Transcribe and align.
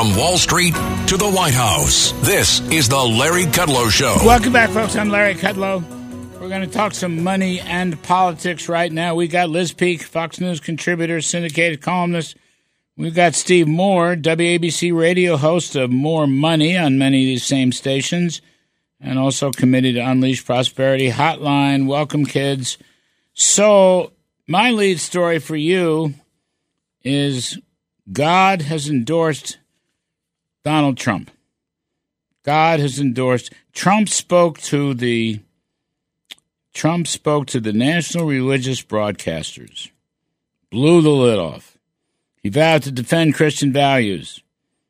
From 0.00 0.16
Wall 0.16 0.38
Street 0.38 0.72
to 1.08 1.18
the 1.18 1.30
White 1.30 1.52
House, 1.52 2.12
this 2.22 2.60
is 2.70 2.88
the 2.88 2.96
Larry 2.96 3.44
Kudlow 3.44 3.90
Show. 3.90 4.16
Welcome 4.24 4.50
back, 4.50 4.70
folks. 4.70 4.96
I'm 4.96 5.10
Larry 5.10 5.34
Kudlow. 5.34 5.84
We're 6.40 6.48
going 6.48 6.62
to 6.62 6.66
talk 6.66 6.94
some 6.94 7.22
money 7.22 7.60
and 7.60 8.02
politics 8.02 8.66
right 8.66 8.90
now. 8.90 9.14
We 9.14 9.28
got 9.28 9.50
Liz 9.50 9.74
Peek, 9.74 10.02
Fox 10.02 10.40
News 10.40 10.58
contributor, 10.58 11.20
syndicated 11.20 11.82
columnist. 11.82 12.38
We've 12.96 13.14
got 13.14 13.34
Steve 13.34 13.68
Moore, 13.68 14.16
WABC 14.16 14.98
radio 14.98 15.36
host 15.36 15.76
of 15.76 15.90
More 15.90 16.26
Money 16.26 16.78
on 16.78 16.96
many 16.96 17.24
of 17.24 17.26
these 17.26 17.44
same 17.44 17.70
stations, 17.70 18.40
and 19.02 19.18
also 19.18 19.50
Committee 19.50 19.92
to 19.92 20.00
Unleash 20.00 20.46
Prosperity 20.46 21.10
Hotline. 21.10 21.86
Welcome, 21.86 22.24
kids. 22.24 22.78
So, 23.34 24.14
my 24.48 24.70
lead 24.70 24.98
story 24.98 25.40
for 25.40 25.56
you 25.56 26.14
is 27.04 27.58
God 28.10 28.62
has 28.62 28.88
endorsed 28.88 29.58
Donald 30.62 30.96
Trump. 30.96 31.30
God 32.42 32.80
has 32.80 32.98
endorsed. 32.98 33.52
Trump 33.72 34.08
spoke 34.08 34.58
to 34.60 34.94
the 34.94 35.40
Trump 36.72 37.06
spoke 37.06 37.46
to 37.48 37.60
the 37.60 37.72
national 37.72 38.26
religious 38.26 38.80
broadcasters, 38.80 39.90
blew 40.70 41.02
the 41.02 41.10
lid 41.10 41.38
off. 41.38 41.76
He 42.42 42.48
vowed 42.48 42.84
to 42.84 42.92
defend 42.92 43.34
Christian 43.34 43.72
values, 43.72 44.40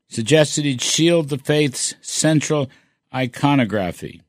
suggested 0.08 0.64
he'd 0.64 0.82
shield 0.82 1.28
the 1.28 1.38
faith's 1.38 1.94
central 2.00 2.70
iconography. 3.14 4.20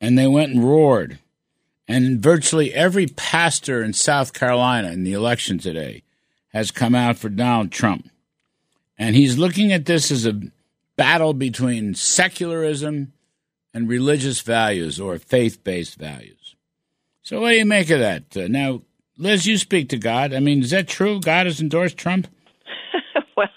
And 0.00 0.16
they 0.16 0.26
went 0.26 0.52
and 0.52 0.62
roared. 0.62 1.18
And 1.88 2.20
virtually 2.20 2.72
every 2.74 3.06
pastor 3.06 3.82
in 3.82 3.94
South 3.94 4.34
Carolina 4.34 4.90
in 4.90 5.04
the 5.04 5.14
election 5.14 5.58
today 5.58 6.02
has 6.48 6.70
come 6.70 6.94
out 6.94 7.16
for 7.16 7.30
Donald 7.30 7.72
Trump. 7.72 8.10
And 8.98 9.14
he's 9.14 9.38
looking 9.38 9.72
at 9.72 9.86
this 9.86 10.10
as 10.10 10.26
a 10.26 10.40
battle 10.96 11.32
between 11.32 11.94
secularism 11.94 13.12
and 13.72 13.88
religious 13.88 14.40
values 14.40 14.98
or 14.98 15.18
faith 15.18 15.62
based 15.62 15.96
values. 15.98 16.56
So, 17.22 17.40
what 17.40 17.50
do 17.50 17.56
you 17.56 17.66
make 17.66 17.90
of 17.90 18.00
that? 18.00 18.36
Uh, 18.36 18.48
now, 18.48 18.82
Liz, 19.16 19.46
you 19.46 19.58
speak 19.58 19.90
to 19.90 19.98
God. 19.98 20.32
I 20.32 20.40
mean, 20.40 20.62
is 20.62 20.70
that 20.70 20.88
true? 20.88 21.20
God 21.20 21.46
has 21.46 21.60
endorsed 21.60 21.96
Trump? 21.96 22.26
well, 23.36 23.48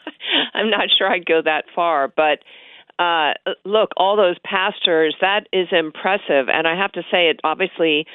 I'm 0.53 0.70
not 0.70 0.89
sure 0.98 1.08
I'd 1.08 1.25
go 1.25 1.42
that 1.44 1.66
far, 1.73 2.08
but 2.08 2.39
uh, 3.00 3.33
look, 3.66 3.89
all 3.98 4.16
those 4.16 4.38
pastors, 4.44 5.16
that 5.22 5.48
is 5.52 5.67
impressive. 5.72 6.50
And 6.53 6.67
I 6.67 6.76
have 6.76 6.92
to 6.94 7.02
say, 7.11 7.30
it 7.30 7.39
obviously 7.44 8.05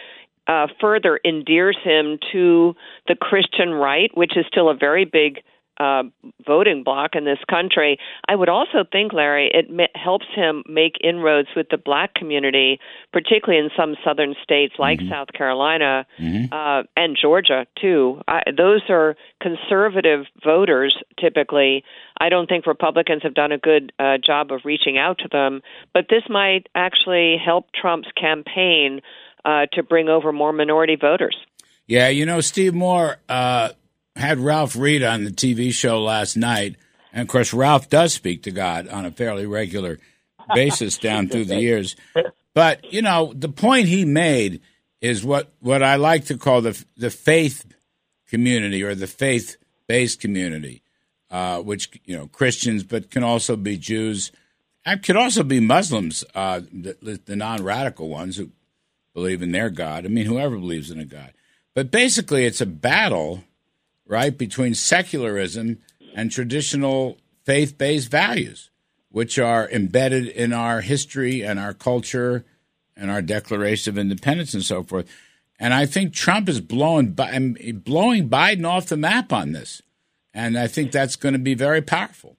uh, 0.46 0.68
further 0.80 1.18
endears 1.24 1.76
him 1.82 2.18
to 2.32 2.74
the 3.08 3.16
Christian 3.16 3.70
right, 3.70 4.10
which 4.14 4.36
is 4.36 4.44
still 4.46 4.68
a 4.68 4.74
very 4.74 5.04
big 5.04 5.42
uh, 5.78 6.02
voting 6.46 6.82
bloc 6.82 7.14
in 7.14 7.24
this 7.24 7.38
country. 7.48 7.98
I 8.28 8.34
would 8.34 8.48
also 8.48 8.84
think, 8.90 9.12
Larry, 9.12 9.50
it 9.52 9.90
helps 9.94 10.26
him 10.34 10.62
make 10.68 10.94
inroads 11.02 11.48
with 11.54 11.68
the 11.70 11.78
black 11.78 12.14
community, 12.14 12.78
particularly 13.12 13.64
in 13.64 13.70
some 13.76 13.96
southern 14.04 14.34
states 14.42 14.74
like 14.78 14.98
mm-hmm. 14.98 15.10
South 15.10 15.28
Carolina 15.32 16.06
mm-hmm. 16.18 16.52
uh, 16.52 16.82
and 16.96 17.16
Georgia, 17.20 17.66
too. 17.80 18.20
I, 18.28 18.42
those 18.56 18.82
are 18.88 19.16
conservative 19.40 20.26
voters 20.42 20.96
typically. 21.20 21.84
I 22.20 22.28
don't 22.28 22.48
think 22.48 22.66
Republicans 22.66 23.22
have 23.22 23.34
done 23.34 23.52
a 23.52 23.58
good 23.58 23.92
uh, 23.98 24.18
job 24.24 24.52
of 24.52 24.60
reaching 24.64 24.98
out 24.98 25.18
to 25.18 25.28
them, 25.30 25.62
but 25.92 26.06
this 26.08 26.22
might 26.28 26.68
actually 26.74 27.36
help 27.42 27.66
Trump's 27.72 28.08
campaign 28.18 29.00
uh, 29.44 29.66
to 29.72 29.82
bring 29.82 30.08
over 30.08 30.32
more 30.32 30.52
minority 30.52 30.96
voters. 30.96 31.36
Yeah, 31.86 32.08
you 32.08 32.26
know, 32.26 32.40
Steve 32.40 32.74
Moore 32.74 33.18
uh, 33.28 33.70
had 34.16 34.38
Ralph 34.38 34.76
Reed 34.76 35.02
on 35.02 35.24
the 35.24 35.30
TV 35.30 35.72
show 35.72 36.02
last 36.02 36.36
night. 36.36 36.76
And 37.12 37.22
of 37.22 37.28
course, 37.28 37.52
Ralph 37.52 37.88
does 37.88 38.12
speak 38.12 38.42
to 38.44 38.50
God 38.50 38.88
on 38.88 39.04
a 39.04 39.10
fairly 39.10 39.46
regular 39.46 39.98
basis 40.54 40.98
down 40.98 41.28
through 41.28 41.46
the 41.46 41.60
years. 41.60 41.96
But, 42.54 42.92
you 42.92 43.02
know, 43.02 43.32
the 43.34 43.48
point 43.48 43.88
he 43.88 44.04
made 44.04 44.60
is 45.00 45.24
what, 45.24 45.52
what 45.60 45.82
I 45.82 45.96
like 45.96 46.26
to 46.26 46.38
call 46.38 46.62
the, 46.62 46.82
the 46.96 47.10
faith 47.10 47.66
community 48.28 48.82
or 48.82 48.94
the 48.94 49.06
faith 49.06 49.56
based 49.86 50.20
community, 50.20 50.82
uh, 51.30 51.60
which, 51.60 52.00
you 52.04 52.16
know, 52.16 52.26
Christians, 52.26 52.82
but 52.82 53.10
can 53.10 53.22
also 53.22 53.56
be 53.56 53.76
Jews. 53.76 54.32
It 54.84 55.02
could 55.02 55.16
also 55.16 55.42
be 55.42 55.60
Muslims, 55.60 56.24
uh, 56.34 56.60
the, 56.72 57.20
the 57.24 57.36
non 57.36 57.62
radical 57.62 58.08
ones 58.08 58.36
who 58.36 58.50
believe 59.14 59.42
in 59.42 59.52
their 59.52 59.70
God. 59.70 60.04
I 60.04 60.08
mean, 60.08 60.26
whoever 60.26 60.56
believes 60.56 60.90
in 60.90 61.00
a 61.00 61.04
God. 61.04 61.32
But 61.74 61.90
basically, 61.90 62.46
it's 62.46 62.60
a 62.60 62.66
battle, 62.66 63.44
right, 64.06 64.36
between 64.36 64.74
secularism 64.74 65.78
and 66.14 66.30
traditional 66.30 67.18
faith 67.44 67.76
based 67.78 68.10
values, 68.10 68.70
which 69.10 69.38
are 69.38 69.68
embedded 69.70 70.28
in 70.28 70.52
our 70.52 70.80
history 70.80 71.42
and 71.42 71.58
our 71.58 71.74
culture 71.74 72.44
and 72.96 73.10
our 73.10 73.22
Declaration 73.22 73.94
of 73.94 73.98
Independence 73.98 74.54
and 74.54 74.64
so 74.64 74.82
forth. 74.82 75.08
And 75.58 75.72
I 75.72 75.86
think 75.86 76.12
Trump 76.12 76.48
is 76.48 76.60
blowing, 76.60 77.12
blowing 77.12 78.28
Biden 78.28 78.68
off 78.68 78.86
the 78.86 78.96
map 78.96 79.32
on 79.32 79.52
this. 79.52 79.82
And 80.34 80.58
I 80.58 80.66
think 80.66 80.92
that's 80.92 81.16
going 81.16 81.32
to 81.32 81.38
be 81.38 81.54
very 81.54 81.80
powerful. 81.80 82.36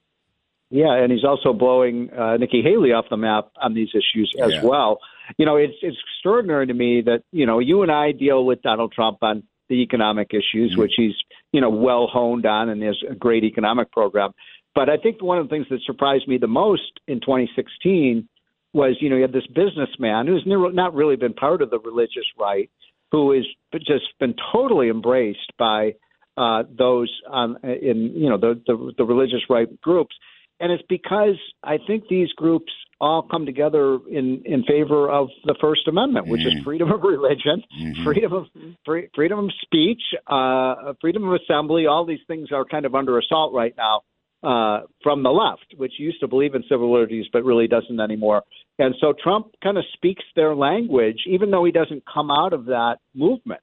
Yeah, 0.70 0.94
and 0.94 1.10
he's 1.10 1.24
also 1.24 1.52
blowing 1.52 2.10
uh, 2.12 2.36
Nikki 2.36 2.62
Haley 2.62 2.92
off 2.92 3.06
the 3.10 3.16
map 3.16 3.50
on 3.60 3.74
these 3.74 3.88
issues 3.88 4.32
as 4.40 4.52
yeah. 4.52 4.64
well 4.64 5.00
you 5.36 5.44
know, 5.44 5.56
it's 5.56 5.74
it's 5.82 5.96
extraordinary 6.14 6.66
to 6.68 6.74
me 6.74 7.02
that 7.02 7.22
you 7.32 7.44
know 7.44 7.58
you 7.58 7.82
and 7.82 7.92
I 7.92 8.12
deal 8.12 8.44
with 8.44 8.62
Donald 8.62 8.92
Trump 8.92 9.18
on 9.22 9.42
the 9.68 9.82
economic 9.82 10.30
issues, 10.32 10.72
mm-hmm. 10.72 10.80
which 10.80 10.92
he's 10.96 11.14
you 11.52 11.60
know 11.60 11.70
well 11.70 12.08
honed 12.10 12.46
on, 12.46 12.68
and 12.68 12.82
has 12.82 12.96
a 13.08 13.14
great 13.14 13.44
economic 13.44 13.90
program. 13.92 14.32
But 14.74 14.88
I 14.88 14.96
think 14.96 15.22
one 15.22 15.38
of 15.38 15.48
the 15.48 15.54
things 15.54 15.66
that 15.70 15.80
surprised 15.86 16.28
me 16.28 16.38
the 16.38 16.46
most 16.46 17.00
in 17.06 17.20
2016 17.20 18.28
was 18.72 18.96
you 19.00 19.08
know 19.10 19.16
you 19.16 19.22
had 19.22 19.32
this 19.32 19.46
businessman 19.46 20.26
who's 20.26 20.44
not 20.46 20.94
really 20.94 21.16
been 21.16 21.34
part 21.34 21.62
of 21.62 21.70
the 21.70 21.78
religious 21.78 22.26
right, 22.38 22.70
who 23.10 23.32
has 23.32 23.44
just 23.78 24.04
been 24.20 24.34
totally 24.52 24.88
embraced 24.88 25.52
by 25.58 25.94
uh, 26.36 26.62
those 26.76 27.10
um, 27.32 27.58
in 27.64 28.12
you 28.14 28.28
know 28.28 28.38
the, 28.38 28.60
the 28.66 28.92
the 28.98 29.04
religious 29.04 29.40
right 29.50 29.80
groups, 29.80 30.14
and 30.60 30.70
it's 30.70 30.84
because 30.88 31.36
I 31.62 31.78
think 31.86 32.04
these 32.08 32.32
groups 32.32 32.72
all 33.00 33.22
come 33.22 33.46
together 33.46 33.98
in 34.10 34.42
in 34.44 34.64
favor 34.64 35.10
of 35.10 35.28
the 35.44 35.54
First 35.60 35.86
Amendment, 35.86 36.26
which 36.26 36.40
mm. 36.40 36.48
is 36.48 36.64
freedom 36.64 36.90
of 36.90 37.02
religion, 37.02 37.62
mm-hmm. 37.80 38.04
freedom 38.04 38.32
of 38.32 38.46
free, 38.84 39.08
freedom 39.14 39.38
of 39.38 39.50
speech, 39.62 40.02
uh, 40.26 40.92
freedom 41.00 41.28
of 41.28 41.38
assembly. 41.40 41.86
All 41.86 42.04
these 42.04 42.20
things 42.26 42.48
are 42.52 42.64
kind 42.64 42.84
of 42.86 42.94
under 42.94 43.18
assault 43.18 43.54
right 43.54 43.74
now 43.76 44.02
uh, 44.42 44.86
from 45.02 45.22
the 45.22 45.30
left, 45.30 45.74
which 45.76 45.92
used 45.98 46.20
to 46.20 46.28
believe 46.28 46.54
in 46.54 46.64
civil 46.68 46.92
liberties 46.92 47.26
but 47.32 47.44
really 47.44 47.68
doesn't 47.68 48.00
anymore. 48.00 48.42
And 48.78 48.94
so 49.00 49.12
Trump 49.22 49.54
kind 49.62 49.78
of 49.78 49.84
speaks 49.94 50.24
their 50.34 50.54
language, 50.54 51.18
even 51.26 51.50
though 51.50 51.64
he 51.64 51.72
doesn't 51.72 52.02
come 52.12 52.30
out 52.30 52.52
of 52.52 52.66
that 52.66 52.96
movement. 53.14 53.60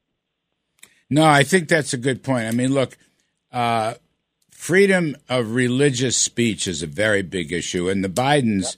No, 1.10 1.26
I 1.26 1.44
think 1.44 1.68
that's 1.68 1.94
a 1.94 1.98
good 1.98 2.24
point. 2.24 2.48
I 2.48 2.52
mean, 2.52 2.74
look. 2.74 2.98
Uh, 3.52 3.94
freedom 4.52 5.16
of 5.30 5.54
religious 5.54 6.18
speech 6.18 6.68
is 6.68 6.82
a 6.82 6.88
very 6.88 7.22
big 7.22 7.54
issue, 7.54 7.88
and 7.88 8.04
the 8.04 8.10
Bidens 8.10 8.76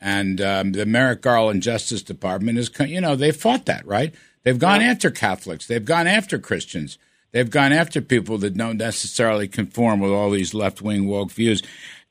and 0.00 0.40
um, 0.40 0.72
the 0.72 0.86
Merrick 0.86 1.22
Garland 1.22 1.62
Justice 1.62 2.02
Department 2.02 2.58
is, 2.58 2.70
you 2.80 3.00
know, 3.00 3.16
they 3.16 3.32
fought 3.32 3.66
that, 3.66 3.86
right? 3.86 4.14
They've 4.42 4.58
gone 4.58 4.80
yeah. 4.80 4.88
after 4.88 5.10
Catholics. 5.10 5.66
They've 5.66 5.84
gone 5.84 6.06
after 6.06 6.38
Christians. 6.38 6.98
They've 7.32 7.50
gone 7.50 7.72
after 7.72 8.00
people 8.00 8.38
that 8.38 8.56
don't 8.56 8.76
necessarily 8.76 9.48
conform 9.48 10.00
with 10.00 10.12
all 10.12 10.30
these 10.30 10.54
left 10.54 10.80
wing 10.80 11.06
woke 11.06 11.32
views. 11.32 11.62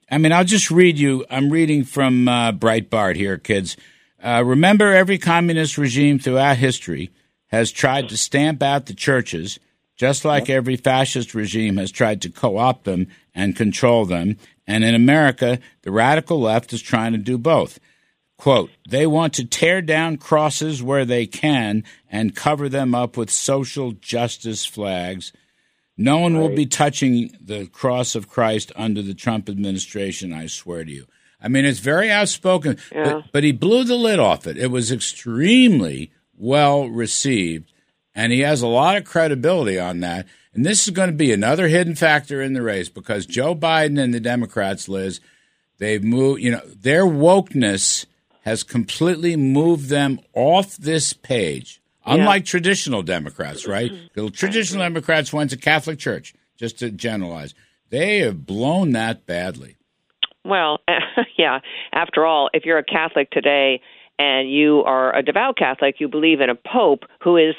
I 0.09 0.17
mean, 0.17 0.31
I'll 0.31 0.43
just 0.43 0.69
read 0.69 0.99
you. 0.99 1.25
I'm 1.29 1.49
reading 1.49 1.83
from 1.83 2.27
uh, 2.27 2.51
Breitbart 2.51 3.15
here, 3.15 3.37
kids. 3.37 3.75
Uh, 4.23 4.43
remember, 4.45 4.93
every 4.93 5.17
communist 5.17 5.77
regime 5.77 6.19
throughout 6.19 6.57
history 6.57 7.11
has 7.47 7.71
tried 7.71 8.09
to 8.09 8.17
stamp 8.17 8.61
out 8.61 8.85
the 8.85 8.93
churches, 8.93 9.59
just 9.95 10.25
like 10.25 10.49
every 10.49 10.75
fascist 10.75 11.33
regime 11.33 11.77
has 11.77 11.91
tried 11.91 12.21
to 12.21 12.29
co 12.29 12.57
opt 12.57 12.83
them 12.83 13.07
and 13.33 13.55
control 13.55 14.05
them. 14.05 14.37
And 14.67 14.83
in 14.83 14.95
America, 14.95 15.59
the 15.83 15.91
radical 15.91 16.39
left 16.39 16.73
is 16.73 16.81
trying 16.81 17.11
to 17.11 17.17
do 17.17 17.37
both. 17.37 17.79
Quote, 18.37 18.71
they 18.89 19.07
want 19.07 19.33
to 19.35 19.45
tear 19.45 19.81
down 19.81 20.17
crosses 20.17 20.83
where 20.83 21.05
they 21.05 21.25
can 21.25 21.83
and 22.09 22.35
cover 22.35 22.67
them 22.67 22.93
up 22.93 23.15
with 23.15 23.31
social 23.31 23.93
justice 23.93 24.65
flags. 24.65 25.31
No 25.97 26.19
one 26.19 26.33
right. 26.35 26.41
will 26.41 26.55
be 26.55 26.65
touching 26.65 27.31
the 27.39 27.67
cross 27.67 28.15
of 28.15 28.27
Christ 28.27 28.73
under 28.75 29.01
the 29.01 29.13
Trump 29.13 29.47
administration, 29.47 30.33
I 30.33 30.47
swear 30.47 30.83
to 30.83 30.91
you. 30.91 31.05
I 31.41 31.47
mean, 31.47 31.63
it's 31.63 31.79
very 31.79 32.11
outspoken, 32.11 32.77
yeah. 32.91 33.03
but, 33.03 33.31
but 33.31 33.43
he 33.43 33.51
blew 33.51 33.83
the 33.83 33.95
lid 33.95 34.19
off 34.19 34.47
it. 34.47 34.57
It 34.57 34.71
was 34.71 34.91
extremely 34.91 36.11
well 36.37 36.89
received, 36.89 37.71
and 38.15 38.31
he 38.31 38.39
has 38.39 38.61
a 38.61 38.67
lot 38.67 38.97
of 38.97 39.05
credibility 39.05 39.77
on 39.77 39.99
that. 39.99 40.25
And 40.53 40.65
this 40.65 40.87
is 40.87 40.93
going 40.93 41.09
to 41.09 41.15
be 41.15 41.33
another 41.33 41.67
hidden 41.67 41.95
factor 41.95 42.41
in 42.41 42.53
the 42.53 42.61
race 42.61 42.87
because 42.87 43.25
Joe 43.25 43.53
Biden 43.53 44.01
and 44.01 44.13
the 44.13 44.21
Democrats, 44.21 44.87
Liz, 44.87 45.19
they've 45.79 46.03
moved, 46.03 46.41
you 46.41 46.51
know, 46.51 46.61
their 46.65 47.03
wokeness 47.03 48.05
has 48.43 48.63
completely 48.63 49.35
moved 49.35 49.89
them 49.89 50.19
off 50.33 50.77
this 50.77 51.11
page. 51.11 51.81
Unlike 52.05 52.43
yeah. 52.43 52.49
traditional 52.49 53.03
Democrats, 53.03 53.67
right? 53.67 53.91
The 54.13 54.29
traditional 54.29 54.83
Democrats 54.83 55.33
went 55.33 55.49
to 55.49 55.57
Catholic 55.57 55.99
Church, 55.99 56.33
just 56.55 56.79
to 56.79 56.89
generalize. 56.91 57.53
They 57.89 58.19
have 58.19 58.45
blown 58.45 58.91
that 58.91 59.25
badly. 59.25 59.75
Well, 60.45 60.79
yeah. 61.37 61.59
After 61.91 62.25
all, 62.25 62.49
if 62.53 62.63
you're 62.63 62.77
a 62.77 62.83
Catholic 62.83 63.31
today 63.31 63.81
and 64.17 64.49
you 64.49 64.83
are 64.85 65.13
a 65.13 65.23
devout 65.23 65.57
Catholic, 65.57 65.95
you 65.99 66.07
believe 66.07 66.39
in 66.39 66.49
a 66.49 66.55
pope 66.55 67.03
who 67.21 67.35
is 67.35 67.55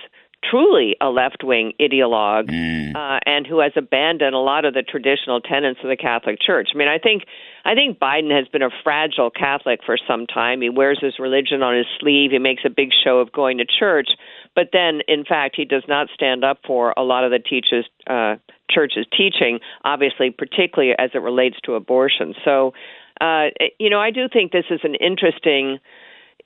truly 0.50 0.96
a 1.00 1.08
left 1.08 1.42
wing 1.42 1.72
ideologue 1.80 2.48
mm. 2.48 2.94
uh, 2.94 3.20
and 3.26 3.46
who 3.46 3.60
has 3.60 3.72
abandoned 3.76 4.34
a 4.34 4.38
lot 4.38 4.64
of 4.64 4.74
the 4.74 4.82
traditional 4.82 5.40
tenets 5.40 5.80
of 5.82 5.88
the 5.88 5.96
Catholic 5.96 6.38
Church. 6.40 6.68
I 6.74 6.78
mean, 6.78 6.88
I 6.88 6.98
think 6.98 7.24
I 7.64 7.74
think 7.74 7.98
Biden 7.98 8.30
has 8.36 8.46
been 8.48 8.62
a 8.62 8.70
fragile 8.84 9.30
Catholic 9.30 9.80
for 9.84 9.98
some 10.08 10.26
time. 10.26 10.60
He 10.60 10.68
wears 10.68 10.98
his 11.00 11.18
religion 11.18 11.62
on 11.62 11.76
his 11.76 11.86
sleeve. 11.98 12.30
He 12.30 12.38
makes 12.38 12.62
a 12.64 12.70
big 12.70 12.90
show 13.04 13.18
of 13.18 13.32
going 13.32 13.58
to 13.58 13.64
church, 13.66 14.10
but 14.54 14.68
then, 14.72 15.00
in 15.08 15.24
fact, 15.24 15.54
he 15.56 15.64
does 15.64 15.84
not 15.88 16.08
stand 16.14 16.44
up 16.44 16.58
for 16.66 16.94
a 16.96 17.02
lot 17.02 17.24
of 17.24 17.30
the 17.30 17.38
teachers. 17.38 17.86
Uh, 18.06 18.36
church's 18.70 19.06
teaching, 19.16 19.60
obviously, 19.84 20.30
particularly 20.30 20.94
as 20.98 21.10
it 21.14 21.18
relates 21.18 21.56
to 21.64 21.74
abortion. 21.74 22.34
So, 22.44 22.72
uh, 23.20 23.46
you 23.78 23.90
know, 23.90 24.00
I 24.00 24.10
do 24.10 24.28
think 24.32 24.52
this 24.52 24.66
is 24.70 24.80
an 24.82 24.94
interesting 24.96 25.78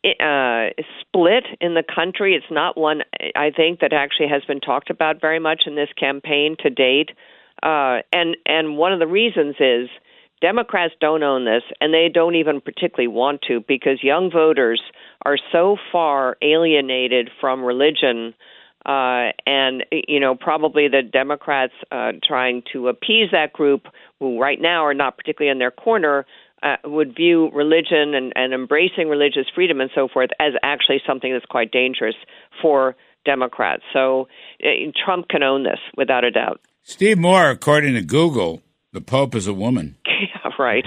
uh, 0.05 0.71
split 1.01 1.45
in 1.61 1.75
the 1.75 1.83
country. 1.83 2.35
It's 2.35 2.51
not 2.51 2.77
one 2.77 3.03
I 3.37 3.51
think 3.51 3.81
that 3.81 3.93
actually 3.93 4.29
has 4.29 4.43
been 4.45 4.61
talked 4.61 4.91
about 4.91 5.21
very 5.21 5.39
much 5.39 5.63
in 5.67 5.75
this 5.75 5.91
campaign 5.99 6.57
to 6.61 6.71
date. 6.71 7.11
Uh, 7.63 8.01
and 8.13 8.37
and 8.47 8.79
one 8.79 8.93
of 8.93 8.99
the 8.99 9.07
reasons 9.07 9.57
is 9.61 9.89
Democrats 10.41 10.95
don't 11.01 11.23
own 11.23 11.45
this, 11.45 11.63
and 11.81 11.93
they 11.93 12.09
don't 12.13 12.35
even 12.35 12.61
particularly 12.61 13.09
want 13.09 13.43
to 13.49 13.63
because 13.69 14.03
young 14.03 14.31
voters 14.31 14.81
are 15.27 15.37
so 15.53 15.77
far 15.93 16.37
alienated 16.43 17.31
from 17.41 17.63
religion. 17.63 18.35
Uh, 18.87 19.29
and 19.47 19.85
you 19.93 20.19
know, 20.19 20.35
probably 20.35 20.89
the 20.89 21.03
Democrats 21.03 21.75
uh, 21.93 22.13
trying 22.27 22.63
to 22.73 22.89
appease 22.89 23.29
that 23.33 23.53
group, 23.53 23.83
who 24.19 24.41
right 24.41 24.61
now 24.61 24.83
are 24.87 24.95
not 24.95 25.19
particularly 25.19 25.51
in 25.51 25.59
their 25.59 25.71
corner, 25.71 26.25
uh, 26.63 26.77
would 26.85 27.17
view 27.17 27.51
religion 27.53 28.15
and, 28.15 28.33
and 28.37 28.53
embracing 28.53 29.09
religious 29.09 29.47
freedom 29.55 29.81
and 29.81 29.91
so 29.95 30.09
forth 30.09 30.31
as 30.39 30.53
actually 30.63 31.01
something 31.07 31.33
that's 31.33 31.47
quite 31.47 31.71
dangerous 31.71 32.17
for 32.61 32.97
Democrats. 33.25 33.83
So 33.93 34.29
uh, 34.63 34.69
Trump 35.05 35.29
can 35.29 35.43
own 35.43 35.65
this 35.65 35.79
without 35.97 36.25
a 36.25 36.31
doubt. 36.31 36.61
Steve 36.83 37.19
Moore, 37.19 37.51
according 37.51 37.95
to 37.95 38.03
Google, 38.03 38.63
the 38.93 39.01
Pope 39.01 39.35
is 39.35 39.47
a 39.47 39.55
woman. 39.55 39.97
yeah, 40.07 40.51
right. 40.59 40.85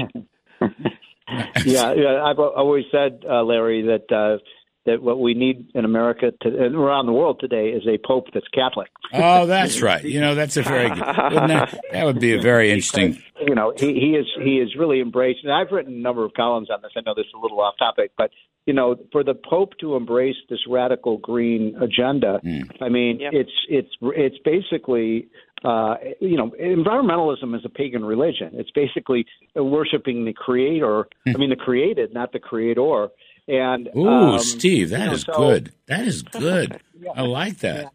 yeah, 1.66 1.94
yeah, 1.94 2.24
I've 2.24 2.40
always 2.40 2.86
said, 2.92 3.24
uh, 3.28 3.44
Larry, 3.44 3.81
that 3.84 4.12
uh, 4.12 4.38
that 4.85 5.01
what 5.01 5.19
we 5.19 5.33
need 5.33 5.69
in 5.74 5.85
America 5.85 6.31
to, 6.41 6.47
and 6.47 6.75
around 6.75 7.06
the 7.06 7.13
world 7.13 7.39
today 7.39 7.69
is 7.69 7.83
a 7.88 7.97
pope 8.06 8.25
that's 8.33 8.47
Catholic. 8.53 8.89
Oh, 9.13 9.45
that's 9.45 9.81
right. 9.81 10.03
You 10.03 10.19
know, 10.19 10.35
that's 10.35 10.57
a 10.57 10.63
very 10.63 10.89
good, 10.89 11.00
that, 11.00 11.80
that 11.91 12.06
would 12.06 12.19
be 12.19 12.33
a 12.33 12.41
very 12.41 12.69
interesting. 12.69 13.13
Because, 13.13 13.47
you 13.47 13.56
know, 13.56 13.74
he, 13.75 13.94
he 13.94 14.15
is 14.15 14.25
he 14.41 14.57
is 14.59 14.75
really 14.77 15.00
embraced, 15.00 15.39
and 15.44 15.53
I've 15.53 15.71
written 15.71 15.94
a 15.94 16.01
number 16.01 16.25
of 16.25 16.33
columns 16.33 16.69
on 16.69 16.81
this. 16.81 16.91
I 16.97 17.01
know 17.06 17.13
this 17.15 17.25
is 17.25 17.33
a 17.35 17.39
little 17.39 17.62
off 17.62 17.75
topic, 17.77 18.12
but 18.18 18.31
you 18.65 18.74
know, 18.74 18.95
for 19.12 19.24
the 19.24 19.33
Pope 19.33 19.74
to 19.81 19.95
embrace 19.95 20.38
this 20.50 20.59
radical 20.69 21.18
green 21.18 21.75
agenda, 21.81 22.39
mm. 22.45 22.63
I 22.81 22.89
mean, 22.89 23.19
yep. 23.19 23.33
it's 23.33 23.51
it's 23.69 23.89
it's 24.01 24.38
basically 24.44 25.27
uh, 25.63 25.95
you 26.19 26.36
know, 26.38 26.51
environmentalism 26.62 27.56
is 27.56 27.62
a 27.63 27.69
pagan 27.69 28.03
religion. 28.03 28.51
It's 28.53 28.71
basically 28.71 29.25
worshiping 29.56 30.25
the 30.25 30.33
creator. 30.33 31.07
I 31.25 31.38
mean, 31.38 31.50
the 31.50 31.56
created, 31.56 32.13
not 32.13 32.33
the 32.33 32.39
creator. 32.39 33.07
And 33.48 33.90
ooh, 33.95 34.07
um, 34.07 34.40
Steve, 34.40 34.92
that 34.92 35.12
is 35.12 35.24
so, 35.24 35.34
good. 35.36 35.74
That 35.88 36.06
is 36.06 36.22
good. 36.24 36.80
yeah, 37.00 37.12
I 37.16 37.22
like 37.22 37.60
that. 37.60 37.92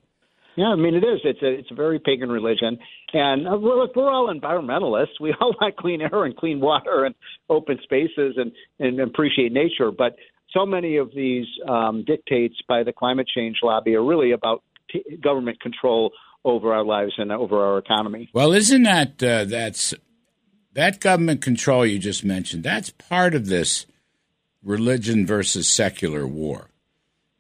Yeah. 0.57 0.65
yeah. 0.65 0.67
I 0.67 0.77
mean 0.77 0.95
it 0.95 1.05
is. 1.05 1.21
It's 1.25 1.43
a 1.43 1.51
it's 1.51 1.71
a 1.71 1.75
very 1.75 1.99
pagan 1.99 2.29
religion, 2.29 2.79
and 3.13 3.49
uh, 3.49 3.57
we're, 3.59 3.87
we're 3.95 4.11
all 4.11 4.33
environmentalists. 4.33 5.21
We 5.21 5.35
all 5.41 5.55
like 5.61 5.77
clean 5.77 6.03
air 6.03 6.25
and 6.25 6.37
clean 6.37 6.61
water 6.61 7.05
and 7.05 7.15
open 7.49 7.79
spaces 7.83 8.37
and 8.37 8.53
and 8.79 9.01
appreciate 9.01 9.53
nature. 9.53 9.91
But 9.91 10.17
so 10.53 10.67
many 10.67 10.97
of 10.97 11.11
these 11.15 11.47
um, 11.69 12.05
dictates 12.07 12.57
by 12.69 12.83
the 12.83 12.93
climate 12.93 13.27
change 13.35 13.59
lobby 13.63 13.95
are 13.95 14.05
really 14.05 14.33
about 14.33 14.63
t- 14.91 15.05
government 15.23 15.61
control 15.61 16.13
over 16.45 16.73
our 16.73 16.85
lives 16.85 17.13
and 17.19 17.33
over 17.33 17.63
our 17.63 17.79
economy. 17.79 18.29
Well, 18.33 18.53
isn't 18.53 18.83
that 18.83 19.23
uh, 19.23 19.45
that's 19.45 19.95
that 20.73 21.01
government 21.01 21.43
control 21.43 21.85
you 21.85 21.99
just 21.99 22.25
mentioned? 22.25 22.65
That's 22.65 22.91
part 22.91 23.35
of 23.35 23.47
this 23.47 23.87
religion 24.63 25.27
versus 25.27 25.69
secular 25.69 26.27
war 26.27 26.71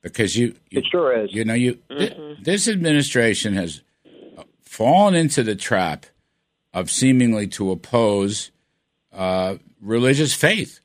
because 0.02 0.36
you, 0.36 0.54
you 0.70 0.80
it 0.80 0.86
sure 0.90 1.24
is. 1.24 1.32
You 1.32 1.44
know, 1.44 1.54
you 1.54 1.74
mm-hmm. 1.90 1.98
th- 1.98 2.38
this 2.42 2.68
administration 2.68 3.54
has 3.54 3.82
fallen 4.62 5.14
into 5.14 5.42
the 5.42 5.56
trap 5.56 6.06
of 6.72 6.90
seemingly 6.90 7.46
to 7.48 7.70
oppose 7.70 8.50
uh, 9.12 9.56
religious 9.80 10.34
faith. 10.34 10.80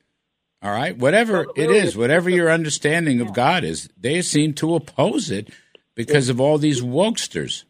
All 0.62 0.70
right, 0.70 0.96
whatever 0.96 1.46
it 1.56 1.70
is, 1.70 1.94
whatever 1.94 2.30
your 2.30 2.50
understanding 2.50 3.20
of 3.20 3.34
God 3.34 3.64
is, 3.64 3.90
they 4.00 4.22
seem 4.22 4.54
to 4.54 4.74
oppose 4.74 5.30
it 5.30 5.50
because 5.94 6.30
of 6.30 6.40
all 6.40 6.56
these 6.56 6.80
wokesters. 6.80 7.64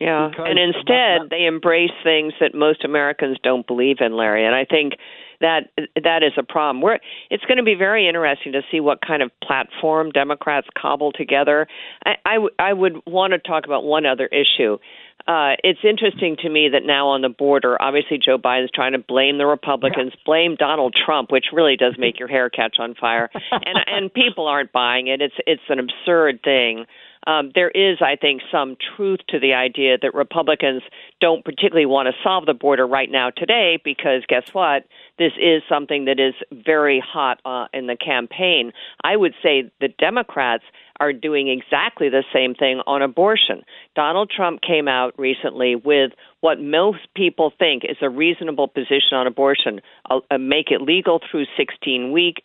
Yeah, 0.00 0.30
and 0.38 0.58
instead 0.58 1.28
they 1.28 1.44
embrace 1.44 1.92
things 2.02 2.32
that 2.40 2.54
most 2.54 2.84
Americans 2.84 3.36
don't 3.42 3.66
believe 3.66 3.98
in, 4.00 4.16
Larry. 4.16 4.46
And 4.46 4.54
I 4.54 4.64
think 4.64 4.94
that 5.42 5.68
that 6.02 6.22
is 6.22 6.32
a 6.38 6.42
problem. 6.42 6.80
We're, 6.80 6.98
it's 7.30 7.44
going 7.44 7.58
to 7.58 7.62
be 7.62 7.74
very 7.74 8.08
interesting 8.08 8.52
to 8.52 8.62
see 8.70 8.80
what 8.80 9.00
kind 9.06 9.22
of 9.22 9.30
platform 9.42 10.10
Democrats 10.10 10.66
cobble 10.80 11.12
together. 11.12 11.66
I, 12.06 12.14
I, 12.24 12.34
w- 12.34 12.54
I 12.58 12.72
would 12.72 13.02
want 13.06 13.34
to 13.34 13.38
talk 13.38 13.64
about 13.66 13.84
one 13.84 14.06
other 14.06 14.26
issue. 14.26 14.78
Uh, 15.26 15.54
it's 15.62 15.80
interesting 15.84 16.36
to 16.42 16.48
me 16.48 16.70
that 16.72 16.82
now 16.84 17.08
on 17.08 17.22
the 17.22 17.28
border, 17.28 17.80
obviously 17.80 18.18
Joe 18.18 18.38
Biden's 18.38 18.70
trying 18.74 18.92
to 18.92 18.98
blame 18.98 19.38
the 19.38 19.46
Republicans, 19.46 20.12
blame 20.26 20.56
Donald 20.56 20.96
Trump, 21.04 21.30
which 21.30 21.46
really 21.52 21.76
does 21.76 21.94
make 21.96 22.18
your 22.18 22.28
hair 22.28 22.50
catch 22.50 22.76
on 22.80 22.94
fire, 22.94 23.30
and 23.52 23.78
and 23.86 24.12
people 24.12 24.48
aren't 24.48 24.72
buying 24.72 25.06
it. 25.06 25.20
It's 25.20 25.34
it's 25.46 25.62
an 25.68 25.78
absurd 25.78 26.40
thing 26.42 26.86
um, 27.26 27.52
there 27.54 27.70
is, 27.70 27.98
I 28.00 28.16
think, 28.16 28.42
some 28.50 28.76
truth 28.96 29.20
to 29.28 29.38
the 29.38 29.54
idea 29.54 29.96
that 30.00 30.14
Republicans 30.14 30.82
don't 31.20 31.44
particularly 31.44 31.86
want 31.86 32.06
to 32.06 32.12
solve 32.22 32.46
the 32.46 32.54
border 32.54 32.86
right 32.86 33.10
now 33.10 33.30
today 33.30 33.78
because 33.82 34.22
guess 34.28 34.52
what? 34.52 34.84
This 35.18 35.32
is 35.40 35.62
something 35.68 36.06
that 36.06 36.18
is 36.18 36.34
very 36.52 37.02
hot 37.04 37.38
uh, 37.44 37.66
in 37.72 37.86
the 37.86 37.96
campaign. 37.96 38.72
I 39.04 39.16
would 39.16 39.34
say 39.42 39.70
the 39.80 39.88
Democrats 39.88 40.64
are 40.98 41.12
doing 41.12 41.48
exactly 41.48 42.08
the 42.08 42.24
same 42.32 42.54
thing 42.54 42.80
on 42.86 43.02
abortion. 43.02 43.62
Donald 43.94 44.30
Trump 44.34 44.60
came 44.60 44.88
out 44.88 45.18
recently 45.18 45.74
with 45.76 46.12
what 46.40 46.60
most 46.60 47.00
people 47.14 47.52
think 47.58 47.84
is 47.84 47.96
a 48.02 48.10
reasonable 48.10 48.68
position 48.68 49.14
on 49.14 49.26
abortion, 49.26 49.80
uh, 50.10 50.20
make 50.38 50.70
it 50.70 50.80
legal 50.80 51.20
through 51.30 51.46
16 51.56 52.12
week 52.12 52.42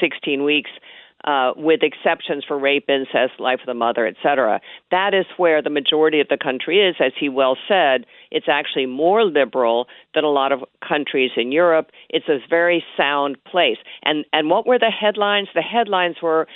16 0.00 0.44
weeks 0.44 0.70
uh, 1.24 1.52
with 1.56 1.80
exceptions 1.82 2.44
for 2.46 2.58
rape, 2.58 2.88
incest, 2.88 3.38
life 3.38 3.60
of 3.60 3.66
the 3.66 3.74
mother, 3.74 4.06
etc. 4.06 4.60
That 4.90 5.14
is 5.14 5.26
where 5.36 5.62
the 5.62 5.70
majority 5.70 6.20
of 6.20 6.28
the 6.28 6.38
country 6.38 6.80
is, 6.80 6.96
as 7.00 7.12
he 7.18 7.28
well 7.28 7.56
said. 7.68 8.06
It's 8.30 8.48
actually 8.48 8.86
more 8.86 9.24
liberal 9.24 9.86
than 10.14 10.24
a 10.24 10.30
lot 10.30 10.52
of 10.52 10.60
countries 10.86 11.32
in 11.36 11.52
Europe. 11.52 11.90
It's 12.08 12.28
a 12.28 12.38
very 12.48 12.84
sound 12.96 13.42
place. 13.44 13.78
And 14.02 14.24
and 14.32 14.48
what 14.50 14.66
were 14.66 14.78
the 14.78 14.90
headlines? 14.90 15.48
The 15.54 15.62
headlines 15.62 16.16
were 16.22 16.46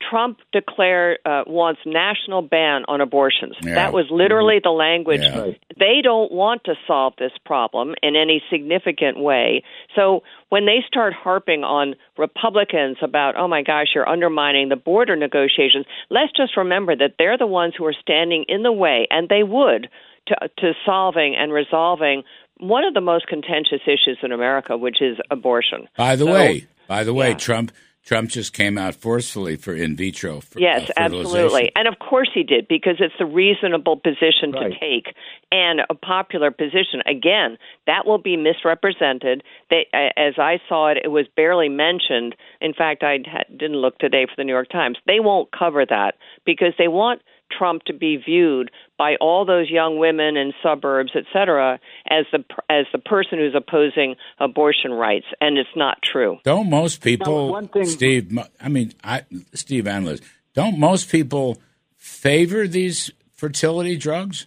Trump 0.00 0.38
declared 0.52 1.18
uh, 1.24 1.44
wants 1.46 1.80
national 1.86 2.42
ban 2.42 2.84
on 2.88 3.00
abortions. 3.00 3.56
Yeah. 3.62 3.74
That 3.74 3.92
was 3.92 4.06
literally 4.10 4.60
the 4.62 4.70
language. 4.70 5.22
Yeah. 5.22 5.52
They 5.78 6.00
don't 6.02 6.30
want 6.30 6.64
to 6.64 6.74
solve 6.86 7.14
this 7.18 7.32
problem 7.44 7.94
in 8.02 8.16
any 8.16 8.42
significant 8.50 9.18
way. 9.18 9.62
So 9.96 10.22
when 10.50 10.66
they 10.66 10.84
start 10.86 11.14
harping 11.14 11.64
on 11.64 11.94
Republicans 12.18 12.98
about, 13.02 13.36
oh 13.36 13.48
my 13.48 13.62
gosh, 13.62 13.88
you're 13.94 14.08
undermining 14.08 14.68
the 14.68 14.76
border 14.76 15.16
negotiations, 15.16 15.86
let's 16.10 16.32
just 16.36 16.56
remember 16.56 16.94
that 16.96 17.14
they're 17.18 17.38
the 17.38 17.46
ones 17.46 17.74
who 17.76 17.84
are 17.86 17.94
standing 17.98 18.44
in 18.48 18.62
the 18.62 18.72
way, 18.72 19.06
and 19.10 19.28
they 19.28 19.42
would 19.42 19.88
to 20.26 20.36
to 20.58 20.72
solving 20.86 21.34
and 21.36 21.52
resolving 21.52 22.22
one 22.58 22.84
of 22.84 22.94
the 22.94 23.00
most 23.00 23.26
contentious 23.26 23.80
issues 23.86 24.18
in 24.22 24.32
America, 24.32 24.76
which 24.76 25.02
is 25.02 25.18
abortion. 25.30 25.88
By 25.96 26.16
the 26.16 26.24
so, 26.24 26.32
way, 26.32 26.66
by 26.86 27.04
the 27.04 27.12
way, 27.12 27.30
yeah. 27.30 27.36
Trump 27.36 27.72
Trump 28.04 28.28
just 28.28 28.52
came 28.52 28.76
out 28.76 28.94
forcefully 28.94 29.56
for 29.56 29.74
in 29.74 29.96
vitro. 29.96 30.40
For, 30.40 30.60
yes, 30.60 30.90
uh, 30.90 30.92
absolutely, 30.96 31.72
and 31.74 31.88
of 31.88 31.98
course 31.98 32.30
he 32.34 32.42
did 32.42 32.68
because 32.68 32.96
it's 32.98 33.14
the 33.18 33.24
reasonable 33.24 33.96
position 33.96 34.52
right. 34.52 34.72
to 34.72 34.78
take 34.78 35.14
and 35.50 35.80
a 35.88 35.94
popular 35.94 36.50
position. 36.50 37.00
Again, 37.06 37.56
that 37.86 38.06
will 38.06 38.18
be 38.18 38.36
misrepresented. 38.36 39.42
They, 39.70 39.86
as 39.94 40.34
I 40.38 40.58
saw 40.68 40.88
it, 40.88 40.98
it 41.02 41.08
was 41.08 41.26
barely 41.34 41.70
mentioned. 41.70 42.36
In 42.60 42.74
fact, 42.74 43.02
I 43.02 43.18
didn't 43.50 43.76
look 43.76 43.98
today 43.98 44.26
for 44.26 44.34
the 44.36 44.44
New 44.44 44.52
York 44.52 44.68
Times. 44.70 44.98
They 45.06 45.20
won't 45.20 45.50
cover 45.50 45.86
that 45.86 46.16
because 46.44 46.74
they 46.76 46.88
want 46.88 47.22
Trump 47.58 47.84
to 47.84 47.92
be 47.92 48.16
viewed 48.16 48.70
by 48.98 49.16
all 49.20 49.44
those 49.44 49.70
young 49.70 49.98
women 49.98 50.36
in 50.36 50.52
suburbs, 50.62 51.12
et 51.14 51.24
cetera, 51.32 51.78
as 52.08 52.26
the 52.32 52.44
as 52.68 52.86
the 52.92 52.98
person 52.98 53.38
who's 53.38 53.54
opposing 53.54 54.16
abortion 54.38 54.92
rights, 54.92 55.26
and 55.40 55.58
it's 55.58 55.68
not 55.76 55.98
true. 56.02 56.38
Don't 56.44 56.70
most 56.70 57.00
people, 57.02 57.50
one 57.50 57.68
thing, 57.68 57.86
Steve? 57.86 58.38
I 58.60 58.68
mean, 58.68 58.92
I, 59.02 59.24
Steve 59.54 59.86
Analyst, 59.86 60.22
don't 60.54 60.78
most 60.78 61.10
people 61.10 61.58
favor 61.96 62.66
these 62.66 63.10
fertility 63.32 63.96
drugs? 63.96 64.46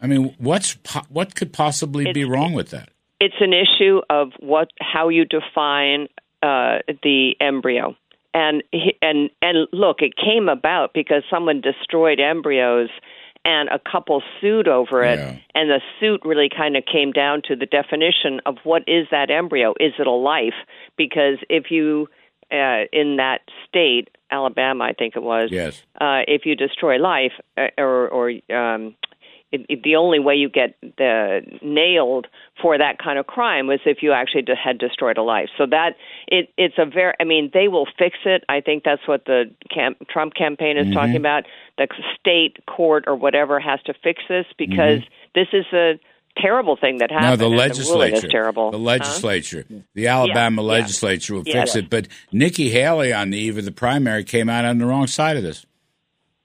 I 0.00 0.06
mean, 0.06 0.34
what's 0.38 0.76
what 1.08 1.34
could 1.34 1.52
possibly 1.52 2.12
be 2.12 2.24
wrong 2.24 2.52
with 2.52 2.70
that? 2.70 2.88
it's 3.22 3.36
an 3.40 3.52
issue 3.52 4.00
of 4.10 4.32
what 4.40 4.68
how 4.80 5.08
you 5.08 5.24
define 5.24 6.08
uh, 6.42 6.78
the 7.04 7.34
embryo. 7.40 7.94
And 8.34 8.62
and 9.02 9.30
and 9.42 9.68
look, 9.72 9.98
it 10.00 10.14
came 10.16 10.48
about 10.48 10.94
because 10.94 11.22
someone 11.30 11.60
destroyed 11.60 12.18
embryos 12.20 12.88
and 13.44 13.68
a 13.68 13.78
couple 13.78 14.22
sued 14.40 14.68
over 14.68 15.02
it. 15.02 15.18
Yeah. 15.18 15.36
and 15.54 15.68
the 15.68 15.80
suit 15.98 16.20
really 16.24 16.48
kind 16.48 16.76
of 16.76 16.84
came 16.90 17.12
down 17.12 17.42
to 17.48 17.56
the 17.56 17.66
definition 17.66 18.40
of 18.46 18.56
what 18.64 18.82
is 18.86 19.06
that 19.10 19.30
embryo? 19.30 19.74
Is 19.80 19.92
it 19.98 20.06
a 20.06 20.12
life? 20.12 20.54
Because 20.96 21.38
if 21.50 21.70
you 21.70 22.08
uh, 22.52 22.84
in 22.92 23.16
that 23.16 23.40
state 23.66 24.08
alabama 24.30 24.84
i 24.84 24.92
think 24.92 25.14
it 25.16 25.22
was 25.22 25.48
yes. 25.50 25.82
uh, 26.00 26.20
if 26.26 26.46
you 26.46 26.54
destroy 26.54 26.96
life 26.98 27.32
uh, 27.58 27.68
or 27.78 28.08
or 28.08 28.30
um 28.54 28.94
it, 29.52 29.66
it, 29.68 29.82
the 29.82 29.96
only 29.96 30.18
way 30.18 30.34
you 30.34 30.48
get 30.48 30.74
the 30.80 31.40
nailed 31.62 32.26
for 32.60 32.78
that 32.78 32.98
kind 32.98 33.18
of 33.18 33.26
crime 33.26 33.66
was 33.66 33.80
if 33.84 33.98
you 34.02 34.12
actually 34.12 34.44
had 34.62 34.78
destroyed 34.78 35.18
a 35.18 35.22
life. 35.22 35.48
So 35.56 35.66
that 35.66 35.96
it 36.26 36.48
it's 36.56 36.74
a 36.78 36.86
very 36.86 37.12
I 37.20 37.24
mean 37.24 37.50
they 37.52 37.68
will 37.68 37.86
fix 37.98 38.16
it. 38.24 38.44
I 38.48 38.60
think 38.60 38.82
that's 38.84 39.06
what 39.06 39.26
the 39.26 39.50
camp, 39.72 39.98
Trump 40.08 40.34
campaign 40.34 40.76
is 40.76 40.86
mm-hmm. 40.86 40.94
talking 40.94 41.16
about. 41.16 41.44
The 41.78 41.88
state 42.18 42.64
court 42.66 43.04
or 43.06 43.16
whatever 43.16 43.58
has 43.58 43.80
to 43.84 43.94
fix 44.02 44.22
this 44.28 44.46
because 44.58 45.00
mm-hmm. 45.00 45.30
this 45.34 45.48
is 45.52 45.64
a 45.72 45.98
terrible 46.36 46.76
thing 46.76 46.98
that 46.98 47.10
happened. 47.10 47.40
No, 47.40 47.48
the 47.48 47.54
legislature, 47.54 48.20
the 48.20 48.28
terrible. 48.28 48.70
The 48.70 48.78
legislature, 48.78 49.64
huh? 49.70 49.80
the 49.94 50.06
Alabama 50.08 50.62
yeah. 50.62 50.68
legislature 50.68 51.34
will 51.34 51.44
fix 51.44 51.76
it. 51.76 51.90
But 51.90 52.08
Nikki 52.30 52.70
Haley 52.70 53.12
on 53.12 53.30
the 53.30 53.38
eve 53.38 53.58
of 53.58 53.64
the 53.64 53.72
primary 53.72 54.24
came 54.24 54.48
out 54.48 54.64
on 54.64 54.78
the 54.78 54.86
wrong 54.86 55.06
side 55.06 55.36
of 55.36 55.42
this. 55.42 55.66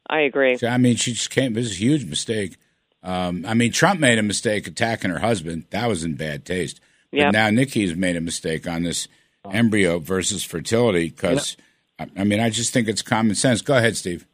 I 0.10 0.22
agree. 0.22 0.58
I 0.66 0.78
mean, 0.78 0.96
she 0.96 1.14
just 1.14 1.30
came. 1.30 1.54
This 1.54 1.66
is 1.66 1.72
a 1.74 1.76
huge 1.76 2.06
mistake. 2.06 2.58
Um, 3.04 3.46
I 3.46 3.54
mean, 3.54 3.72
Trump 3.72 4.00
made 4.00 4.18
a 4.18 4.24
mistake 4.24 4.68
attacking 4.68 5.12
her 5.12 5.20
husband. 5.20 5.66
That 5.70 5.88
was 5.88 6.04
in 6.04 6.16
bad 6.16 6.46
taste. 6.46 6.80
But 7.12 7.20
yep. 7.20 7.34
now 7.34 7.50
Nikki's 7.50 7.96
made 7.96 8.16
a 8.16 8.22
mistake 8.22 8.68
on 8.68 8.84
this 8.84 9.08
embryo 9.50 10.00
versus 10.00 10.44
fertility 10.44 11.10
because, 11.10 11.56
yep. 12.00 12.10
I, 12.18 12.22
I 12.22 12.24
mean, 12.26 12.40
I 12.40 12.50
just 12.50 12.74
think 12.74 12.88
it's 12.88 13.02
common 13.02 13.36
sense. 13.36 13.62
Go 13.62 13.78
ahead, 13.78 13.96
Steve. 13.96 14.26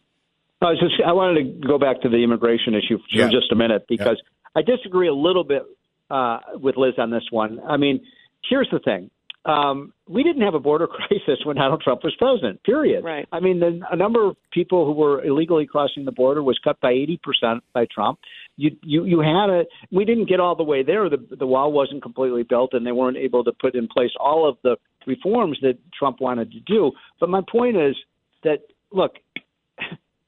I, 0.61 0.71
was 0.71 0.79
just, 0.79 0.95
I 1.05 1.11
wanted 1.11 1.61
to 1.61 1.67
go 1.67 1.77
back 1.77 2.01
to 2.01 2.09
the 2.09 2.23
immigration 2.23 2.73
issue 2.73 2.97
for 2.97 3.17
yep. 3.17 3.31
just 3.31 3.51
a 3.51 3.55
minute 3.55 3.85
because 3.87 4.21
I 4.55 4.61
disagree 4.61 5.07
a 5.07 5.13
little 5.13 5.43
bit 5.43 5.63
uh, 6.09 6.39
with 6.55 6.77
Liz 6.77 6.93
on 6.97 7.11
this 7.11 7.25
one. 7.31 7.59
I 7.67 7.77
mean, 7.77 8.05
here's 8.49 8.69
the 8.71 8.79
thing 8.79 9.11
um, 9.45 9.93
we 10.07 10.23
didn't 10.23 10.41
have 10.43 10.53
a 10.53 10.59
border 10.59 10.87
crisis 11.07 11.39
when 11.43 11.57
Donald 11.57 11.81
Trump 11.81 12.03
was 12.03 12.15
president. 12.17 12.63
Period. 12.63 13.03
Right. 13.03 13.27
I 13.31 13.39
mean, 13.39 13.59
the, 13.59 13.81
a 13.91 13.95
number 13.95 14.25
of 14.25 14.37
people 14.51 14.85
who 14.85 14.93
were 14.93 15.23
illegally 15.23 15.65
crossing 15.65 16.05
the 16.05 16.11
border 16.11 16.41
was 16.41 16.59
cut 16.63 16.79
by 16.79 16.91
eighty 16.91 17.19
percent 17.21 17.63
by 17.73 17.85
Trump. 17.93 18.19
You 18.55 18.71
you 18.83 19.05
you 19.05 19.19
had 19.19 19.49
a. 19.49 19.63
We 19.91 20.05
didn't 20.05 20.29
get 20.29 20.39
all 20.39 20.55
the 20.55 20.63
way 20.63 20.83
there. 20.83 21.09
The 21.09 21.17
the 21.37 21.47
wall 21.47 21.71
wasn't 21.71 22.03
completely 22.03 22.43
built, 22.43 22.73
and 22.73 22.85
they 22.85 22.91
weren't 22.91 23.17
able 23.17 23.43
to 23.43 23.51
put 23.51 23.75
in 23.75 23.87
place 23.87 24.11
all 24.19 24.47
of 24.47 24.57
the 24.63 24.77
reforms 25.07 25.57
that 25.61 25.77
Trump 25.97 26.21
wanted 26.21 26.51
to 26.51 26.59
do. 26.59 26.91
But 27.19 27.29
my 27.29 27.41
point 27.51 27.77
is 27.77 27.95
that 28.43 28.59
look, 28.91 29.13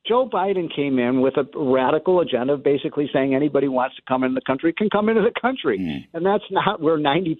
Joe 0.07 0.29
Biden 0.31 0.73
came 0.73 0.99
in 0.99 1.21
with 1.21 1.35
a 1.37 1.45
radical 1.55 2.19
agenda 2.19 2.53
of 2.53 2.63
basically 2.63 3.09
saying 3.11 3.33
anybody 3.33 3.67
wants 3.67 3.95
to 3.95 4.01
come 4.07 4.23
in 4.23 4.33
the 4.33 4.41
country 4.45 4.73
can 4.73 4.89
come 4.89 5.09
into 5.09 5.21
the 5.21 5.33
country. 5.39 5.79
Mm. 5.79 6.07
And 6.13 6.25
that's 6.25 6.43
not 6.51 6.81
where 6.81 6.97
95% 6.97 7.33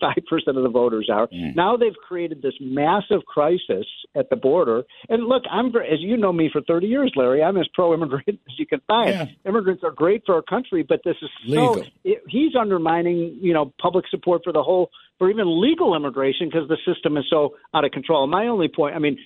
of 0.47 0.63
the 0.63 0.69
voters 0.69 1.09
are. 1.11 1.27
Mm. 1.27 1.55
Now 1.55 1.77
they've 1.77 1.95
created 2.07 2.41
this 2.41 2.53
massive 2.59 3.23
crisis 3.25 3.85
at 4.15 4.29
the 4.29 4.35
border. 4.35 4.83
And 5.09 5.25
look, 5.25 5.43
I'm 5.51 5.67
as 5.67 5.99
you 5.99 6.17
know 6.17 6.33
me 6.33 6.49
for 6.51 6.61
30 6.61 6.87
years, 6.87 7.11
Larry, 7.15 7.43
I'm 7.43 7.57
as 7.57 7.67
pro 7.73 7.93
immigrant 7.93 8.27
as 8.27 8.59
you 8.59 8.65
can 8.65 8.81
find. 8.87 9.09
Yeah. 9.09 9.25
Immigrants 9.45 9.83
are 9.83 9.91
great 9.91 10.23
for 10.25 10.35
our 10.35 10.41
country, 10.41 10.83
but 10.87 11.01
this 11.05 11.15
is 11.21 11.29
Legal. 11.45 11.75
so 11.75 11.83
it, 12.03 12.23
he's 12.27 12.55
undermining, 12.59 13.37
you 13.41 13.53
know, 13.53 13.73
public 13.79 14.05
support 14.09 14.41
for 14.43 14.53
the 14.53 14.63
whole 14.63 14.89
for 15.17 15.29
even 15.29 15.61
legal 15.61 15.95
immigration 15.95 16.49
because 16.49 16.67
the 16.67 16.77
system 16.85 17.17
is 17.17 17.25
so 17.29 17.55
out 17.73 17.85
of 17.85 17.91
control. 17.91 18.27
My 18.27 18.47
only 18.47 18.67
point, 18.67 18.95
I 18.95 18.99
mean, 18.99 19.17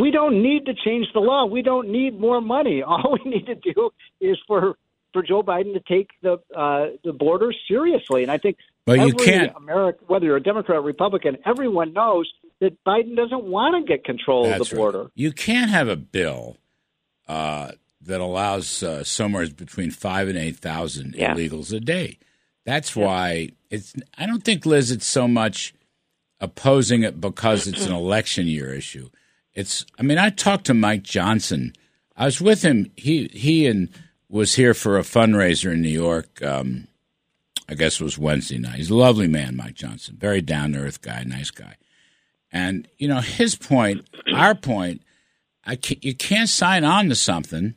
we 0.00 0.10
don't 0.10 0.42
need 0.42 0.66
to 0.66 0.74
change 0.74 1.06
the 1.12 1.20
law. 1.20 1.46
We 1.46 1.62
don't 1.62 1.88
need 1.90 2.18
more 2.18 2.40
money. 2.40 2.82
All 2.86 3.18
we 3.24 3.30
need 3.30 3.46
to 3.46 3.54
do 3.54 3.90
is 4.20 4.38
for 4.46 4.76
for 5.12 5.22
Joe 5.22 5.42
Biden 5.42 5.74
to 5.74 5.80
take 5.80 6.10
the 6.22 6.40
uh, 6.56 6.96
the 7.04 7.12
border 7.12 7.52
seriously. 7.68 8.22
And 8.22 8.30
I 8.30 8.38
think 8.38 8.56
but 8.84 8.98
you 9.06 9.14
can't 9.14 9.54
America, 9.56 9.98
whether 10.06 10.26
you're 10.26 10.36
a 10.36 10.42
Democrat 10.42 10.78
or 10.78 10.82
Republican, 10.82 11.38
everyone 11.44 11.92
knows 11.92 12.30
that 12.60 12.82
Biden 12.84 13.16
doesn't 13.16 13.44
want 13.44 13.84
to 13.84 13.92
get 13.92 14.04
control 14.04 14.44
That's 14.44 14.62
of 14.62 14.70
the 14.70 14.76
border. 14.76 15.02
Right. 15.02 15.10
You 15.14 15.32
can't 15.32 15.70
have 15.70 15.88
a 15.88 15.96
bill 15.96 16.56
uh, 17.28 17.72
that 18.00 18.20
allows 18.20 18.82
uh, 18.82 19.04
somewhere 19.04 19.46
between 19.48 19.90
five 19.90 20.28
and 20.28 20.38
eight 20.38 20.56
thousand 20.56 21.14
yeah. 21.14 21.34
illegals 21.34 21.74
a 21.74 21.80
day. 21.80 22.18
That's 22.64 22.96
yeah. 22.96 23.04
why 23.04 23.50
it's. 23.70 23.94
I 24.16 24.26
don't 24.26 24.44
think 24.44 24.64
Liz. 24.64 24.90
It's 24.90 25.06
so 25.06 25.28
much 25.28 25.74
opposing 26.40 27.02
it 27.02 27.20
because 27.20 27.66
it's 27.66 27.86
an 27.86 27.92
election 27.94 28.46
year 28.46 28.72
issue. 28.72 29.10
It's. 29.54 29.84
I 29.98 30.02
mean, 30.02 30.18
I 30.18 30.30
talked 30.30 30.66
to 30.66 30.74
Mike 30.74 31.02
Johnson. 31.02 31.74
I 32.16 32.26
was 32.26 32.40
with 32.40 32.62
him. 32.62 32.90
He 32.96 33.28
he 33.28 33.66
and 33.66 33.88
was 34.28 34.54
here 34.54 34.74
for 34.74 34.98
a 34.98 35.02
fundraiser 35.02 35.72
in 35.72 35.82
New 35.82 35.88
York. 35.88 36.42
Um, 36.42 36.88
I 37.68 37.74
guess 37.74 38.00
it 38.00 38.04
was 38.04 38.18
Wednesday 38.18 38.58
night. 38.58 38.76
He's 38.76 38.90
a 38.90 38.94
lovely 38.94 39.28
man, 39.28 39.56
Mike 39.56 39.74
Johnson. 39.74 40.16
Very 40.18 40.42
down 40.42 40.72
to 40.72 40.80
earth 40.80 41.02
guy, 41.02 41.22
nice 41.24 41.50
guy. 41.50 41.76
And 42.50 42.88
you 42.98 43.08
know 43.08 43.20
his 43.20 43.54
point, 43.54 44.06
our 44.34 44.54
point. 44.54 45.02
I 45.64 45.76
can't, 45.76 46.02
you 46.02 46.14
can't 46.14 46.48
sign 46.48 46.82
on 46.82 47.08
to 47.08 47.14
something 47.14 47.74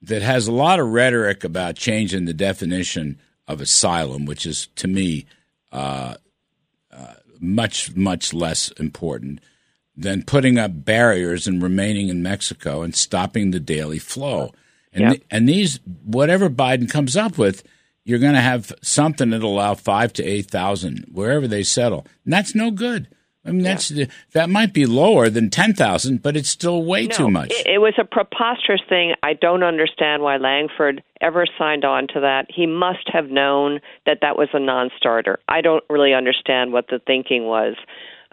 that 0.00 0.22
has 0.22 0.46
a 0.46 0.52
lot 0.52 0.78
of 0.78 0.86
rhetoric 0.86 1.42
about 1.42 1.74
changing 1.74 2.24
the 2.24 2.32
definition 2.32 3.18
of 3.48 3.60
asylum, 3.60 4.26
which 4.26 4.46
is 4.46 4.68
to 4.76 4.86
me 4.86 5.26
uh, 5.72 6.14
uh, 6.92 7.14
much 7.40 7.96
much 7.96 8.32
less 8.32 8.70
important 8.72 9.40
than 9.96 10.22
putting 10.22 10.58
up 10.58 10.84
barriers 10.84 11.46
and 11.46 11.62
remaining 11.62 12.08
in 12.08 12.22
Mexico 12.22 12.82
and 12.82 12.94
stopping 12.94 13.50
the 13.50 13.60
daily 13.60 13.98
flow. 13.98 14.52
And 14.92 15.02
yep. 15.02 15.10
th- 15.12 15.22
and 15.30 15.48
these 15.48 15.80
whatever 16.04 16.50
Biden 16.50 16.90
comes 16.90 17.16
up 17.16 17.38
with, 17.38 17.62
you're 18.04 18.18
going 18.18 18.34
to 18.34 18.40
have 18.40 18.72
something 18.82 19.30
that'll 19.30 19.52
allow 19.52 19.74
five 19.74 20.12
to 20.14 20.24
eight 20.24 20.50
thousand 20.50 21.06
wherever 21.12 21.48
they 21.48 21.62
settle, 21.62 22.06
and 22.24 22.32
that's 22.32 22.54
no 22.54 22.70
good. 22.70 23.08
I 23.44 23.52
mean, 23.52 23.62
that's 23.62 23.90
yeah. 23.90 24.06
that 24.32 24.50
might 24.50 24.72
be 24.72 24.86
lower 24.86 25.28
than 25.28 25.50
ten 25.50 25.72
thousand, 25.74 26.22
but 26.22 26.36
it's 26.36 26.48
still 26.48 26.82
way 26.82 27.06
no, 27.06 27.16
too 27.16 27.30
much. 27.30 27.52
It, 27.52 27.66
it 27.66 27.78
was 27.78 27.94
a 27.98 28.04
preposterous 28.04 28.80
thing. 28.88 29.14
I 29.22 29.34
don't 29.34 29.62
understand 29.62 30.22
why 30.22 30.36
Lankford 30.36 31.02
ever 31.20 31.46
signed 31.58 31.84
on 31.84 32.08
to 32.14 32.20
that. 32.20 32.46
He 32.48 32.66
must 32.66 33.08
have 33.12 33.30
known 33.30 33.80
that 34.04 34.18
that 34.22 34.36
was 34.36 34.48
a 34.52 34.60
non-starter. 34.60 35.38
I 35.48 35.60
don't 35.60 35.84
really 35.88 36.12
understand 36.12 36.72
what 36.72 36.86
the 36.88 37.00
thinking 37.06 37.44
was 37.44 37.76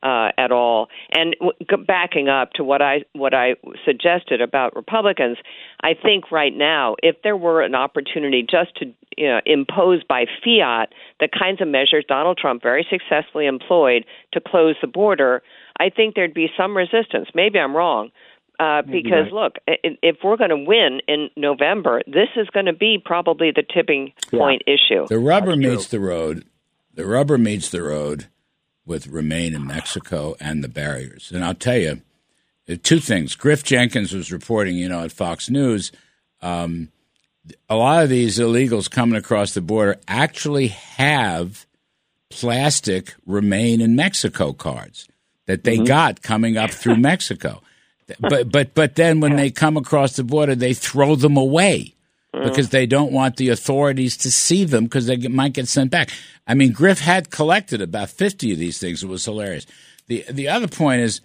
uh, 0.03 0.29
at 0.37 0.51
all. 0.51 0.89
And 1.11 1.35
w- 1.39 1.85
backing 1.85 2.27
up 2.27 2.51
to 2.53 2.63
what 2.63 2.81
I 2.81 3.03
what 3.13 3.33
I 3.33 3.55
suggested 3.85 4.41
about 4.41 4.75
Republicans, 4.75 5.37
I 5.81 5.93
think 5.93 6.31
right 6.31 6.53
now, 6.55 6.95
if 7.01 7.15
there 7.23 7.37
were 7.37 7.61
an 7.61 7.73
opportunity 7.73 8.41
just 8.41 8.75
to 8.77 8.93
you 9.17 9.27
know, 9.27 9.39
impose 9.45 10.03
by 10.03 10.25
fiat 10.43 10.89
the 11.19 11.27
kinds 11.27 11.61
of 11.61 11.67
measures 11.67 12.03
Donald 12.07 12.37
Trump 12.37 12.61
very 12.61 12.85
successfully 12.89 13.45
employed 13.45 14.05
to 14.33 14.41
close 14.45 14.75
the 14.81 14.87
border, 14.87 15.41
I 15.79 15.89
think 15.89 16.15
there'd 16.15 16.33
be 16.33 16.49
some 16.57 16.75
resistance. 16.75 17.29
Maybe 17.33 17.59
I'm 17.59 17.75
wrong. 17.75 18.11
Uh, 18.59 18.83
because 18.83 19.31
right. 19.31 19.33
look, 19.33 19.55
if 19.65 20.17
we're 20.23 20.37
going 20.37 20.51
to 20.51 20.55
win 20.55 21.01
in 21.07 21.29
November, 21.35 22.03
this 22.05 22.29
is 22.35 22.47
going 22.51 22.67
to 22.67 22.73
be 22.73 23.01
probably 23.03 23.51
the 23.53 23.63
tipping 23.63 24.13
point 24.29 24.61
yeah. 24.67 24.75
issue. 24.75 25.07
The 25.07 25.17
rubber 25.17 25.55
meets 25.55 25.87
the 25.87 25.99
road. 25.99 26.45
The 26.93 27.05
rubber 27.05 27.39
meets 27.39 27.69
the 27.69 27.81
road 27.81 28.27
with 28.85 29.07
Remain 29.07 29.53
in 29.53 29.65
Mexico 29.65 30.35
and 30.39 30.63
the 30.63 30.67
barriers. 30.67 31.31
And 31.33 31.43
I'll 31.43 31.53
tell 31.53 31.77
you, 31.77 32.01
uh, 32.69 32.75
two 32.81 32.99
things. 32.99 33.35
Griff 33.35 33.63
Jenkins 33.63 34.13
was 34.13 34.31
reporting, 34.31 34.77
you 34.77 34.89
know, 34.89 35.03
at 35.03 35.11
Fox 35.11 35.49
News. 35.49 35.91
Um, 36.41 36.89
a 37.69 37.75
lot 37.75 38.03
of 38.03 38.09
these 38.09 38.39
illegals 38.39 38.89
coming 38.89 39.17
across 39.17 39.53
the 39.53 39.61
border 39.61 39.99
actually 40.07 40.67
have 40.67 41.65
plastic 42.29 43.13
Remain 43.25 43.81
in 43.81 43.95
Mexico 43.95 44.53
cards 44.53 45.07
that 45.45 45.63
they 45.63 45.75
mm-hmm. 45.75 45.85
got 45.85 46.21
coming 46.21 46.57
up 46.57 46.71
through 46.71 46.95
Mexico. 46.97 47.61
But 48.19 48.51
but 48.51 48.73
but 48.73 48.95
then 48.95 49.21
when 49.21 49.37
they 49.37 49.49
come 49.49 49.77
across 49.77 50.17
the 50.17 50.23
border, 50.23 50.55
they 50.55 50.73
throw 50.73 51.15
them 51.15 51.37
away 51.37 51.95
because 52.33 52.69
they 52.69 52.85
don't 52.85 53.11
want 53.11 53.37
the 53.37 53.49
authorities 53.49 54.17
to 54.17 54.31
see 54.31 54.65
them 54.65 54.85
because 54.85 55.05
they 55.05 55.17
might 55.27 55.53
get 55.53 55.67
sent 55.67 55.91
back. 55.91 56.09
I 56.47 56.55
mean, 56.55 56.71
Griff 56.71 56.99
had 56.99 57.29
collected 57.29 57.81
about 57.81 58.09
50 58.09 58.51
of 58.53 58.57
these 58.57 58.79
things. 58.79 59.03
It 59.03 59.07
was 59.07 59.23
hilarious. 59.23 59.65
The, 60.07 60.25
the 60.29 60.49
other 60.49 60.67
point 60.67 61.01
is 61.01 61.21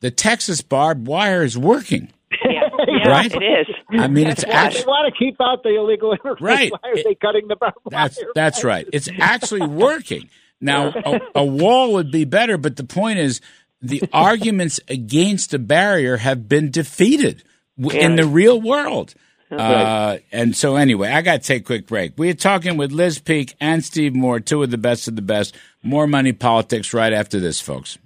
the 0.00 0.10
Texas 0.10 0.62
barbed 0.62 1.06
wire 1.06 1.44
is 1.44 1.58
working. 1.58 2.12
Yeah, 2.44 2.62
yeah 2.88 3.08
right? 3.08 3.32
It 3.32 3.42
is. 3.42 3.66
I 3.90 4.08
mean, 4.08 4.26
it's 4.26 4.44
actually. 4.44 4.82
They 4.82 4.86
want 4.86 5.14
to 5.14 5.18
keep 5.18 5.36
out 5.40 5.62
the 5.62 5.76
illegal 5.76 6.12
immigrants. 6.12 6.40
Right. 6.40 6.72
Why 6.72 6.90
are 6.90 7.02
they 7.02 7.14
cutting 7.14 7.48
the 7.48 7.56
barbed 7.56 7.78
that's, 7.90 8.16
wire? 8.18 8.32
That's 8.34 8.64
right. 8.64 8.88
It's 8.92 9.08
actually 9.20 9.66
working. 9.66 10.28
Now, 10.60 10.88
a, 10.88 11.20
a 11.34 11.44
wall 11.44 11.92
would 11.92 12.10
be 12.10 12.24
better, 12.24 12.56
but 12.56 12.76
the 12.76 12.84
point 12.84 13.18
is 13.18 13.42
the 13.82 14.02
arguments 14.10 14.80
against 14.88 15.52
a 15.52 15.58
barrier 15.58 16.16
have 16.16 16.48
been 16.48 16.70
defeated 16.70 17.44
in 17.92 18.16
the 18.16 18.24
real 18.24 18.60
world. 18.60 19.14
Uh, 19.50 20.18
and 20.32 20.56
so, 20.56 20.76
anyway, 20.76 21.10
I 21.10 21.22
got 21.22 21.42
to 21.42 21.46
take 21.46 21.62
a 21.62 21.64
quick 21.64 21.86
break. 21.86 22.14
We 22.16 22.30
are 22.30 22.34
talking 22.34 22.76
with 22.76 22.90
Liz 22.92 23.18
Peek 23.18 23.54
and 23.60 23.84
Steve 23.84 24.14
Moore, 24.14 24.40
two 24.40 24.62
of 24.62 24.70
the 24.70 24.78
best 24.78 25.06
of 25.08 25.16
the 25.16 25.22
best. 25.22 25.54
More 25.82 26.06
money 26.06 26.32
politics 26.32 26.92
right 26.92 27.12
after 27.12 27.38
this, 27.38 27.60
folks. 27.60 27.98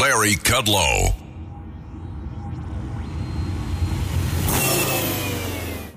Larry 0.00 0.34
Kudlow. 0.36 1.25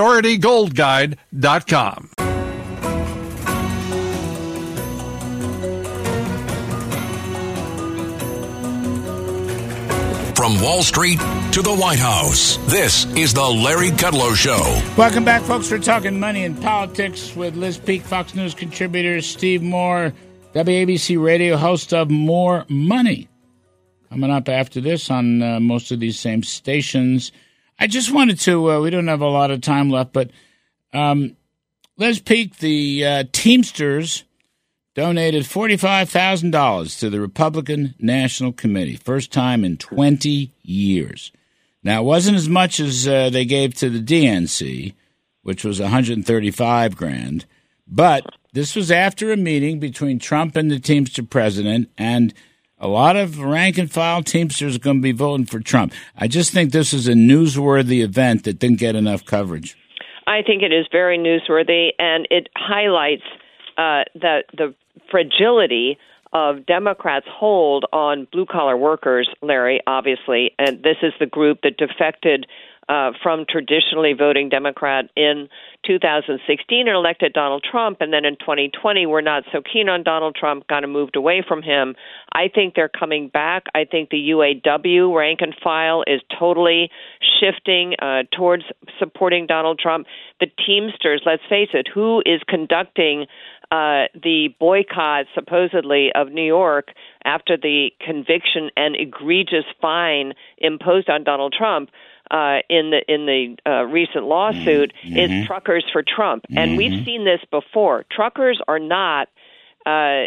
PriorityGoldGuide.com. 0.00 2.10
From 10.34 10.58
Wall 10.62 10.82
Street 10.82 11.18
to 11.52 11.60
the 11.60 11.76
White 11.78 11.98
House, 11.98 12.56
this 12.68 13.04
is 13.14 13.34
the 13.34 13.44
Larry 13.44 13.90
Kudlow 13.90 14.34
Show. 14.34 14.80
Welcome 14.96 15.26
back, 15.26 15.42
folks. 15.42 15.70
We're 15.70 15.80
talking 15.80 16.18
money 16.18 16.46
and 16.46 16.58
politics 16.62 17.36
with 17.36 17.56
Liz 17.56 17.76
Peek, 17.76 18.00
Fox 18.00 18.34
News 18.34 18.54
contributor, 18.54 19.20
Steve 19.20 19.62
Moore, 19.62 20.14
WABC 20.54 21.22
radio 21.22 21.58
host 21.58 21.92
of 21.92 22.10
More 22.10 22.64
Money. 22.70 23.28
Coming 24.08 24.30
up 24.30 24.48
after 24.48 24.80
this 24.80 25.10
on 25.10 25.42
uh, 25.42 25.60
most 25.60 25.92
of 25.92 26.00
these 26.00 26.18
same 26.18 26.42
stations. 26.42 27.32
I 27.80 27.86
just 27.86 28.12
wanted 28.12 28.38
to, 28.40 28.72
uh, 28.72 28.80
we 28.80 28.90
don't 28.90 29.08
have 29.08 29.22
a 29.22 29.28
lot 29.28 29.50
of 29.50 29.62
time 29.62 29.88
left, 29.88 30.12
but 30.12 30.30
um, 30.92 31.36
Liz 31.96 32.20
Peek, 32.20 32.58
the 32.58 33.06
uh, 33.06 33.24
Teamsters 33.32 34.24
donated 34.94 35.44
$45,000 35.44 36.98
to 37.00 37.08
the 37.08 37.20
Republican 37.20 37.94
National 37.98 38.52
Committee. 38.52 38.96
First 38.96 39.32
time 39.32 39.64
in 39.64 39.78
20 39.78 40.52
years. 40.62 41.32
Now, 41.82 42.02
it 42.02 42.04
wasn't 42.04 42.36
as 42.36 42.50
much 42.50 42.80
as 42.80 43.08
uh, 43.08 43.30
they 43.30 43.46
gave 43.46 43.74
to 43.76 43.88
the 43.88 44.00
DNC, 44.02 44.92
which 45.42 45.64
was 45.64 45.80
135 45.80 46.96
grand, 46.96 47.46
but 47.86 48.26
this 48.52 48.76
was 48.76 48.90
after 48.90 49.32
a 49.32 49.36
meeting 49.38 49.78
between 49.78 50.18
Trump 50.18 50.54
and 50.54 50.70
the 50.70 50.78
Teamster 50.78 51.22
president, 51.22 51.88
and 51.96 52.34
a 52.80 52.88
lot 52.88 53.16
of 53.16 53.38
rank 53.38 53.78
and 53.78 53.90
file 53.90 54.22
Teamsters 54.22 54.76
are 54.76 54.80
going 54.80 54.96
to 54.96 55.02
be 55.02 55.12
voting 55.12 55.46
for 55.46 55.60
Trump. 55.60 55.92
I 56.16 56.26
just 56.26 56.52
think 56.52 56.72
this 56.72 56.92
is 56.92 57.06
a 57.06 57.12
newsworthy 57.12 58.02
event 58.02 58.44
that 58.44 58.58
didn't 58.58 58.78
get 58.78 58.96
enough 58.96 59.24
coverage. 59.24 59.76
I 60.26 60.42
think 60.42 60.62
it 60.62 60.72
is 60.72 60.86
very 60.90 61.18
newsworthy, 61.18 61.88
and 61.98 62.26
it 62.30 62.48
highlights 62.56 63.24
uh, 63.76 64.04
the 64.14 64.42
the 64.56 64.74
fragility 65.10 65.98
of 66.32 66.64
Democrats' 66.66 67.26
hold 67.28 67.84
on 67.92 68.28
blue 68.30 68.46
collar 68.46 68.76
workers, 68.76 69.28
Larry, 69.42 69.80
obviously. 69.86 70.52
And 70.58 70.82
this 70.82 70.96
is 71.02 71.12
the 71.18 71.26
group 71.26 71.60
that 71.62 71.76
defected 71.76 72.46
uh, 72.90 73.12
from 73.22 73.44
traditionally 73.48 74.14
voting 74.18 74.48
Democrat 74.48 75.04
in 75.16 75.48
2016 75.86 76.88
and 76.88 76.96
elected 76.96 77.32
Donald 77.32 77.64
Trump. 77.70 77.98
And 78.00 78.12
then 78.12 78.24
in 78.24 78.34
2020, 78.34 79.06
we're 79.06 79.20
not 79.20 79.44
so 79.52 79.62
keen 79.62 79.88
on 79.88 80.02
Donald 80.02 80.34
Trump, 80.34 80.66
kind 80.66 80.84
of 80.84 80.90
moved 80.90 81.14
away 81.14 81.44
from 81.46 81.62
him. 81.62 81.94
I 82.34 82.48
think 82.52 82.74
they're 82.74 82.88
coming 82.88 83.28
back. 83.28 83.66
I 83.76 83.84
think 83.84 84.10
the 84.10 84.30
UAW 84.30 85.16
rank 85.16 85.38
and 85.40 85.54
file 85.62 86.02
is 86.08 86.20
totally 86.36 86.90
shifting 87.38 87.94
uh, 88.02 88.24
towards 88.36 88.64
supporting 88.98 89.46
Donald 89.46 89.78
Trump. 89.78 90.08
The 90.40 90.48
Teamsters, 90.66 91.22
let's 91.24 91.42
face 91.48 91.70
it, 91.72 91.86
who 91.94 92.22
is 92.26 92.40
conducting 92.48 93.26
uh, 93.70 94.10
the 94.20 94.48
boycott 94.58 95.26
supposedly 95.32 96.10
of 96.12 96.32
New 96.32 96.44
York 96.44 96.88
after 97.24 97.56
the 97.56 97.90
conviction 98.04 98.70
and 98.76 98.96
egregious 98.96 99.64
fine 99.80 100.32
imposed 100.58 101.08
on 101.08 101.22
Donald 101.22 101.54
Trump 101.56 101.90
uh, 102.30 102.58
in 102.68 102.90
the 102.90 103.02
in 103.08 103.26
the 103.26 103.56
uh, 103.70 103.84
recent 103.84 104.24
lawsuit 104.24 104.92
mm-hmm. 105.04 105.16
is 105.16 105.46
truckers 105.46 105.84
for 105.92 106.02
Trump, 106.02 106.44
mm-hmm. 106.44 106.58
and 106.58 106.76
we've 106.76 107.04
seen 107.04 107.24
this 107.24 107.40
before. 107.50 108.04
Truckers 108.10 108.60
are 108.68 108.78
not 108.78 109.28
uh, 109.86 110.24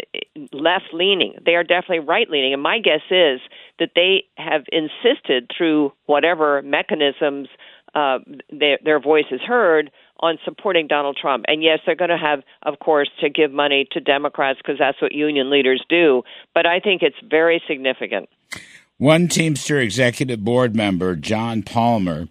left 0.52 0.92
leaning; 0.92 1.34
they 1.44 1.54
are 1.54 1.64
definitely 1.64 2.00
right 2.00 2.28
leaning. 2.28 2.52
And 2.52 2.62
my 2.62 2.78
guess 2.78 3.02
is 3.10 3.40
that 3.78 3.90
they 3.94 4.24
have 4.36 4.62
insisted 4.70 5.50
through 5.56 5.92
whatever 6.06 6.62
mechanisms 6.62 7.48
uh, 7.94 8.18
their, 8.50 8.78
their 8.84 9.00
voice 9.00 9.26
is 9.30 9.40
heard 9.40 9.90
on 10.20 10.38
supporting 10.44 10.86
Donald 10.86 11.16
Trump. 11.20 11.44
And 11.48 11.62
yes, 11.62 11.78
they're 11.86 11.94
going 11.94 12.10
to 12.10 12.18
have, 12.18 12.40
of 12.62 12.78
course, 12.78 13.08
to 13.20 13.30
give 13.30 13.52
money 13.52 13.86
to 13.92 14.00
Democrats 14.00 14.58
because 14.58 14.78
that's 14.78 15.00
what 15.00 15.12
union 15.12 15.50
leaders 15.50 15.84
do. 15.88 16.22
But 16.54 16.66
I 16.66 16.80
think 16.80 17.02
it's 17.02 17.16
very 17.28 17.62
significant. 17.68 18.28
One 18.98 19.28
Teamster 19.28 19.78
executive 19.80 20.44
board 20.44 20.76
member, 20.76 21.16
John 21.16 21.62
Palmer, 21.62 22.28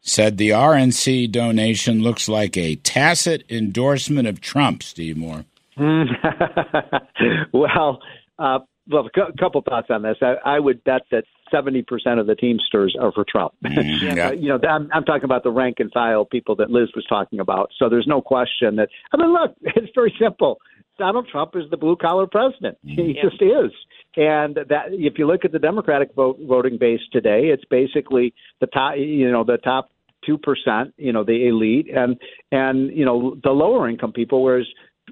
said 0.00 0.38
the 0.38 0.50
RNC 0.50 1.30
donation 1.30 2.02
looks 2.02 2.28
like 2.28 2.56
a 2.56 2.76
tacit 2.76 3.44
endorsement 3.50 4.26
of 4.26 4.40
Trump, 4.40 4.82
Steve 4.82 5.16
Moore. 5.16 5.44
well, 7.52 8.00
uh, 8.38 8.60
well, 8.88 9.08
a 9.14 9.32
couple 9.38 9.60
thoughts 9.62 9.88
on 9.90 10.02
this. 10.02 10.16
I, 10.22 10.36
I 10.44 10.60
would 10.60 10.82
bet 10.84 11.02
that 11.10 11.24
70% 11.52 11.84
of 12.20 12.26
the 12.26 12.34
Teamsters 12.34 12.96
are 13.00 13.12
for 13.12 13.24
Trump. 13.28 13.52
Mm, 13.64 14.00
yeah. 14.16 14.30
you 14.30 14.48
know, 14.48 14.60
I'm, 14.68 14.88
I'm 14.92 15.04
talking 15.04 15.24
about 15.24 15.42
the 15.42 15.50
rank 15.50 15.76
and 15.80 15.90
file 15.92 16.24
people 16.24 16.54
that 16.56 16.70
Liz 16.70 16.88
was 16.94 17.04
talking 17.08 17.40
about. 17.40 17.70
So 17.78 17.88
there's 17.88 18.06
no 18.06 18.20
question 18.20 18.76
that, 18.76 18.88
I 19.12 19.16
mean, 19.16 19.32
look, 19.32 19.54
it's 19.62 19.92
very 19.94 20.14
simple. 20.20 20.60
Donald 20.98 21.28
Trump 21.30 21.52
is 21.54 21.64
the 21.70 21.76
blue 21.76 21.96
collar 21.96 22.26
president. 22.26 22.78
He 22.82 23.14
yeah. 23.16 23.28
just 23.28 23.42
is. 23.42 23.72
And 24.16 24.56
that 24.68 24.86
if 24.90 25.18
you 25.18 25.26
look 25.26 25.44
at 25.44 25.52
the 25.52 25.58
Democratic 25.58 26.14
vote, 26.14 26.38
voting 26.46 26.78
base 26.78 27.00
today, 27.12 27.50
it's 27.52 27.64
basically 27.70 28.32
the 28.60 28.66
top, 28.66 28.94
you 28.96 29.30
know, 29.30 29.44
the 29.44 29.58
top 29.58 29.90
two 30.24 30.38
percent, 30.38 30.94
you 30.96 31.12
know, 31.12 31.22
the 31.22 31.48
elite, 31.48 31.88
and 31.94 32.16
and 32.50 32.96
you 32.96 33.04
know 33.04 33.36
the 33.42 33.50
lower 33.50 33.88
income 33.88 34.12
people. 34.12 34.42
Whereas 34.42 34.66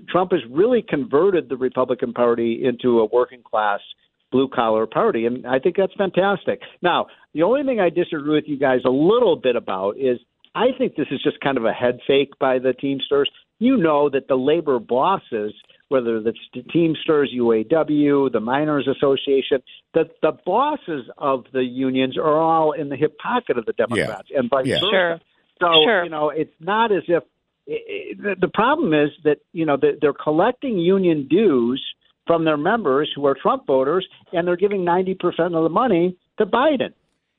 Trump 0.08 0.32
has 0.32 0.40
really 0.50 0.82
converted 0.86 1.48
the 1.48 1.56
Republican 1.56 2.12
Party 2.12 2.64
into 2.64 3.00
a 3.00 3.04
working 3.04 3.42
class 3.42 3.80
blue 4.32 4.48
collar 4.48 4.86
party, 4.86 5.26
and 5.26 5.46
I 5.46 5.58
think 5.58 5.76
that's 5.76 5.94
fantastic. 5.96 6.60
Now, 6.82 7.06
the 7.34 7.42
only 7.42 7.62
thing 7.62 7.78
I 7.78 7.90
disagree 7.90 8.34
with 8.34 8.44
you 8.48 8.58
guys 8.58 8.80
a 8.84 8.90
little 8.90 9.36
bit 9.36 9.54
about 9.54 9.96
is 9.98 10.18
I 10.54 10.68
think 10.76 10.96
this 10.96 11.06
is 11.10 11.22
just 11.22 11.40
kind 11.40 11.56
of 11.56 11.64
a 11.64 11.72
head 11.72 12.00
fake 12.06 12.38
by 12.40 12.58
the 12.58 12.72
Teamsters. 12.72 13.30
You 13.58 13.76
know 13.76 14.08
that 14.10 14.28
the 14.28 14.34
labor 14.34 14.78
bosses 14.78 15.52
whether 15.88 16.16
it's 16.16 16.38
the 16.52 16.62
Teamsters, 16.62 17.32
UAW, 17.34 18.32
the 18.32 18.40
Miners 18.40 18.88
Association, 18.88 19.62
that 19.94 20.10
the 20.22 20.32
bosses 20.44 21.08
of 21.18 21.44
the 21.52 21.62
unions 21.62 22.16
are 22.16 22.36
all 22.40 22.72
in 22.72 22.88
the 22.88 22.96
hip 22.96 23.16
pocket 23.18 23.58
of 23.58 23.66
the 23.66 23.72
Democrats, 23.72 24.28
yeah. 24.30 24.38
and 24.38 24.50
vice 24.50 24.66
yeah. 24.66 24.76
versa. 24.76 24.90
Sure. 24.90 25.20
So 25.60 25.66
sure. 25.84 26.04
you 26.04 26.10
know, 26.10 26.30
it's 26.30 26.54
not 26.60 26.92
as 26.92 27.04
if 27.08 27.22
it, 27.66 28.18
it, 28.18 28.40
the 28.40 28.48
problem 28.48 28.92
is 28.92 29.10
that 29.24 29.38
you 29.52 29.64
know 29.66 29.76
they're 29.76 30.12
collecting 30.12 30.78
union 30.78 31.28
dues 31.28 31.84
from 32.26 32.44
their 32.44 32.56
members 32.56 33.10
who 33.14 33.26
are 33.26 33.36
Trump 33.40 33.66
voters, 33.66 34.06
and 34.32 34.46
they're 34.46 34.56
giving 34.56 34.84
ninety 34.84 35.14
percent 35.14 35.54
of 35.54 35.62
the 35.62 35.68
money 35.68 36.16
to 36.38 36.46
Biden. 36.46 36.92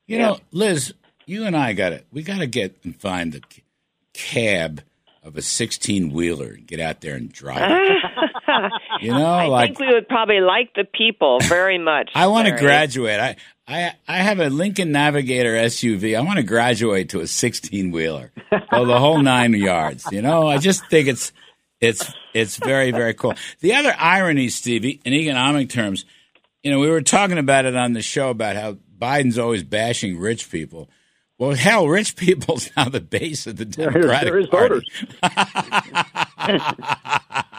You 0.08 0.20
know, 0.20 0.38
Liz, 0.52 0.94
you 1.26 1.46
and 1.46 1.58
I 1.58 1.74
got 1.74 1.92
it. 1.92 2.06
We 2.12 2.22
got 2.22 2.40
to 2.40 2.48
get 2.48 2.78
and 2.84 2.96
find 2.96 3.34
the 3.34 3.42
cab 4.14 4.82
of 5.24 5.36
a 5.36 5.42
16 5.42 6.12
wheeler 6.12 6.52
and 6.54 6.68
get 6.68 6.80
out 6.80 7.02
there 7.02 7.16
and 7.16 7.32
drive. 7.32 7.60
you 9.02 9.12
know, 9.12 9.26
I 9.26 9.48
like 9.48 9.70
think 9.70 9.80
we 9.80 9.94
would 9.94 10.08
probably 10.08 10.40
like 10.40 10.74
the 10.76 10.84
people 10.86 11.40
very 11.42 11.78
much. 11.78 12.12
I 12.16 12.28
want 12.28 12.48
to 12.48 12.56
graduate. 12.56 13.20
I, 13.20 13.36
I 13.68 13.94
I 14.08 14.18
have 14.18 14.40
a 14.40 14.50
Lincoln 14.50 14.92
Navigator 14.92 15.56
SUV. 15.56 16.18
I 16.18 16.22
want 16.22 16.38
to 16.38 16.44
graduate 16.44 17.10
to 17.10 17.22
a 17.22 17.28
16 17.28 17.92
wheeler. 17.92 18.32
Oh, 18.72 18.86
the 18.86 19.00
whole 19.00 19.22
nine 19.22 19.54
yards. 19.54 20.06
You 20.12 20.22
know, 20.22 20.48
I 20.48 20.58
just 20.58 20.86
think 20.88 21.08
it's 21.08 21.32
it's 21.82 22.12
it's 22.34 22.58
very 22.58 22.92
very 22.92 23.14
cool. 23.14 23.34
The 23.60 23.74
other 23.74 23.96
irony, 23.98 24.50
Stevie, 24.50 25.02
in 25.04 25.14
economic 25.14 25.70
terms, 25.70 26.06
you 26.64 26.72
know, 26.72 26.80
we 26.80 26.90
were 26.90 27.02
talking 27.02 27.38
about 27.38 27.66
it 27.66 27.76
on 27.76 27.94
the 27.94 28.02
show 28.02 28.30
about 28.30 28.56
how 28.56 28.78
Biden's 28.98 29.38
always 29.38 29.64
bashing 29.64 30.18
rich 30.18 30.50
people. 30.50 30.90
Well, 31.38 31.52
hell, 31.52 31.88
rich 31.88 32.16
people's 32.16 32.70
now 32.78 32.90
the 32.90 33.02
base 33.02 33.46
of 33.48 33.58
the 33.58 33.66
Democratic 33.66 34.32
there 34.32 34.40
is, 34.40 34.48
Party. 34.48 34.88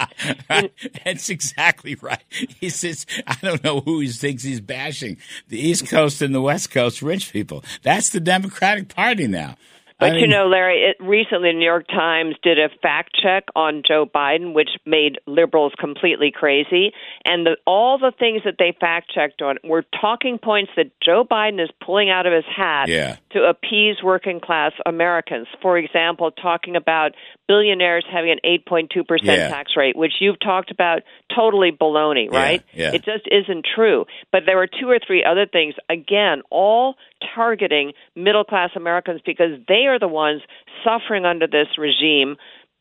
That's 1.04 1.28
exactly 1.28 1.94
right. 1.96 2.22
He 2.30 2.70
says, 2.70 3.06
I 3.26 3.36
don't 3.42 3.62
know 3.62 3.80
who 3.80 4.00
he 4.00 4.08
thinks 4.08 4.42
he's 4.42 4.60
bashing. 4.60 5.18
The 5.48 5.60
East 5.60 5.88
Coast 5.88 6.22
and 6.22 6.34
the 6.34 6.40
West 6.40 6.70
Coast 6.70 7.02
rich 7.02 7.32
people. 7.32 7.64
That's 7.82 8.10
the 8.10 8.20
Democratic 8.20 8.88
Party 8.88 9.26
now. 9.26 9.56
But 9.98 10.10
I 10.10 10.12
mean, 10.12 10.20
you 10.20 10.26
know, 10.26 10.46
Larry, 10.46 10.82
it, 10.90 10.96
recently 11.02 11.48
the 11.48 11.58
New 11.58 11.64
York 11.64 11.86
Times 11.88 12.34
did 12.42 12.58
a 12.58 12.68
fact 12.82 13.16
check 13.20 13.44
on 13.56 13.82
Joe 13.86 14.04
Biden, 14.04 14.52
which 14.52 14.68
made 14.84 15.18
liberals 15.26 15.72
completely 15.78 16.30
crazy. 16.30 16.92
And 17.24 17.46
the, 17.46 17.56
all 17.66 17.96
the 17.98 18.12
things 18.18 18.42
that 18.44 18.56
they 18.58 18.76
fact 18.78 19.10
checked 19.10 19.40
on 19.40 19.56
were 19.64 19.84
talking 19.98 20.38
points 20.38 20.72
that 20.76 20.90
Joe 21.02 21.24
Biden 21.24 21.62
is 21.62 21.70
pulling 21.82 22.10
out 22.10 22.26
of 22.26 22.34
his 22.34 22.44
hat 22.44 22.88
yeah. 22.88 23.16
to 23.30 23.44
appease 23.44 23.96
working 24.02 24.38
class 24.38 24.72
Americans. 24.84 25.46
For 25.62 25.78
example, 25.78 26.30
talking 26.30 26.76
about 26.76 27.12
billionaires 27.48 28.04
having 28.12 28.32
an 28.32 28.40
8.2% 28.44 28.88
yeah. 29.22 29.48
tax 29.48 29.72
rate, 29.76 29.96
which 29.96 30.14
you've 30.20 30.40
talked 30.40 30.70
about 30.70 31.02
totally 31.36 31.70
baloney, 31.72 32.30
right? 32.30 32.64
Yeah, 32.72 32.90
yeah. 32.90 32.94
It 32.94 33.04
just 33.04 33.28
isn't 33.30 33.66
true. 33.74 34.06
But 34.32 34.42
there 34.46 34.56
were 34.56 34.66
two 34.68 34.88
or 34.88 34.98
three 35.04 35.24
other 35.24 35.46
things, 35.46 35.74
again, 35.90 36.42
all 36.50 36.94
targeting 37.34 37.92
middle 38.14 38.44
class 38.44 38.70
Americans 38.74 39.20
because 39.24 39.58
they 39.68 39.86
are 39.86 39.98
the 39.98 40.08
ones 40.08 40.42
suffering 40.84 41.24
under 41.24 41.46
this 41.46 41.68
regime 41.78 42.36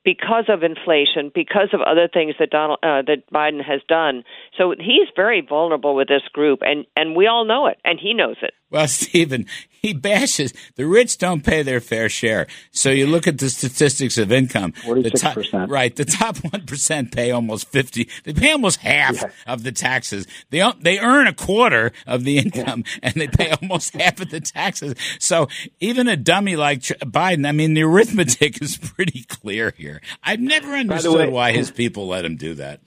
because 0.06 0.46
of 0.50 0.62
inflation, 0.64 1.32
because 1.34 1.70
of 1.74 1.82
other 1.82 2.08
things 2.08 2.36
that 2.40 2.52
Donald 2.52 2.80
uh, 2.84 3.02
that 3.02 3.24
Biden 3.34 3.62
has 3.66 3.82
done. 3.90 4.24
So 4.58 4.74
he's 4.78 5.08
very 5.16 5.42
vulnerable 5.42 5.96
with 5.96 6.08
this 6.08 6.22
group, 6.32 6.60
and 6.62 6.86
and 6.96 7.16
we 7.16 7.28
all 7.28 7.44
know 7.44 7.66
it, 7.66 7.78
and 7.84 8.00
he 8.00 8.14
knows 8.14 8.38
it. 8.42 8.54
Well, 8.70 8.88
Stephen, 8.90 9.46
he 9.70 9.94
bashes 9.94 10.54
the 10.76 10.88
rich 10.88 11.18
don't 11.18 11.44
pay 11.44 11.62
their 11.62 11.80
fair 11.80 12.10
share. 12.10 12.48
So 12.72 12.90
you 12.90 13.06
look 13.06 13.28
at 13.28 13.38
the 13.38 13.50
statistics 13.50 14.18
of 14.18 14.32
income. 14.32 14.72
Forty-six 14.72 15.22
percent. 15.22 15.70
Right, 15.70 15.96
the 15.96 16.06
top 16.06 16.38
one 16.52 16.66
percent 16.66 17.12
pay 17.12 17.32
almost 17.32 17.68
fifty. 17.68 18.10
They 18.24 18.34
pay 18.34 18.52
almost 18.52 18.80
half 18.80 19.22
yeah. 19.22 19.30
of 19.46 19.64
the 19.64 19.72
taxes. 19.72 20.26
They 20.50 20.64
they 20.82 20.98
earn 21.00 21.28
a 21.28 21.34
quarter 21.34 21.92
of 22.08 22.24
the 22.24 22.40
income, 22.40 22.84
yeah. 22.88 23.00
and 23.04 23.14
they 23.14 23.28
pay 23.28 23.52
almost 23.62 23.94
half 23.94 24.20
of 24.20 24.32
the 24.32 24.42
taxes. 24.42 24.96
So 25.20 25.48
even 25.80 26.08
a 26.08 26.18
dummy 26.18 26.56
like 26.56 26.82
Biden, 26.82 27.48
I 27.48 27.52
mean, 27.52 27.76
the 27.76 27.84
arithmetic 27.84 28.62
is 28.62 28.78
pretty 28.78 29.24
clear 29.24 29.74
here. 29.78 30.02
I've 30.24 30.40
never 30.40 30.74
understood 30.74 31.16
way, 31.16 31.30
why 31.30 31.52
his 31.52 31.70
people 31.70 32.08
let 32.08 32.26
him 32.26 32.38
do 32.38 32.56
that. 32.56 32.82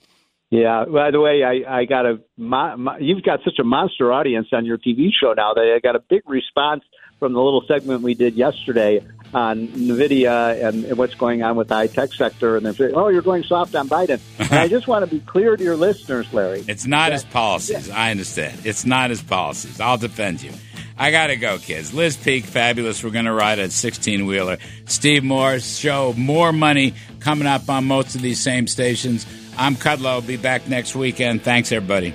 Yeah. 0.50 0.86
By 0.86 1.10
the 1.10 1.20
way, 1.20 1.42
I, 1.44 1.80
I 1.80 1.84
got 1.84 2.06
a 2.06 2.20
my, 2.36 2.74
my, 2.76 2.98
you've 2.98 3.22
got 3.22 3.40
such 3.44 3.58
a 3.58 3.64
monster 3.64 4.12
audience 4.12 4.48
on 4.52 4.64
your 4.64 4.78
TV 4.78 5.08
show 5.12 5.34
now 5.34 5.52
that 5.54 5.74
I 5.74 5.78
got 5.80 5.94
a 5.94 6.00
big 6.00 6.22
response 6.26 6.84
from 7.18 7.32
the 7.32 7.40
little 7.40 7.62
segment 7.66 8.02
we 8.02 8.14
did 8.14 8.34
yesterday 8.34 9.04
on 9.34 9.68
Nvidia 9.68 10.64
and, 10.66 10.84
and 10.84 10.96
what's 10.96 11.14
going 11.14 11.42
on 11.42 11.56
with 11.56 11.68
the 11.68 11.74
high 11.74 11.86
tech 11.86 12.12
sector. 12.14 12.56
And 12.56 12.64
they're 12.64 12.92
oh, 12.94 13.08
you're 13.08 13.22
going 13.22 13.42
soft 13.42 13.74
on 13.74 13.88
Biden. 13.88 14.20
and 14.38 14.54
I 14.54 14.68
just 14.68 14.88
want 14.88 15.04
to 15.04 15.10
be 15.10 15.20
clear 15.20 15.56
to 15.56 15.62
your 15.62 15.76
listeners, 15.76 16.32
Larry. 16.32 16.64
It's 16.66 16.86
not 16.86 17.10
that, 17.10 17.12
his 17.12 17.24
policies. 17.24 17.88
Yeah. 17.88 17.98
I 17.98 18.10
understand. 18.10 18.60
It's 18.64 18.86
not 18.86 19.10
his 19.10 19.22
policies. 19.22 19.80
I'll 19.80 19.98
defend 19.98 20.42
you. 20.42 20.52
I 21.00 21.12
got 21.12 21.28
to 21.28 21.36
go, 21.36 21.58
kids. 21.58 21.94
Liz 21.94 22.16
Peek, 22.16 22.44
fabulous. 22.44 23.04
We're 23.04 23.10
going 23.10 23.26
to 23.26 23.32
ride 23.32 23.60
a 23.60 23.70
16 23.70 24.26
wheeler. 24.26 24.58
Steve 24.86 25.22
Moore's 25.22 25.78
show, 25.78 26.12
more 26.16 26.52
money 26.52 26.94
coming 27.20 27.46
up 27.46 27.68
on 27.68 27.84
most 27.84 28.16
of 28.16 28.22
these 28.22 28.40
same 28.40 28.66
stations. 28.66 29.24
I'm 29.58 29.74
Kudlow. 29.74 30.24
Be 30.24 30.36
back 30.36 30.68
next 30.68 30.94
weekend. 30.94 31.42
Thanks, 31.42 31.72
everybody. 31.72 32.14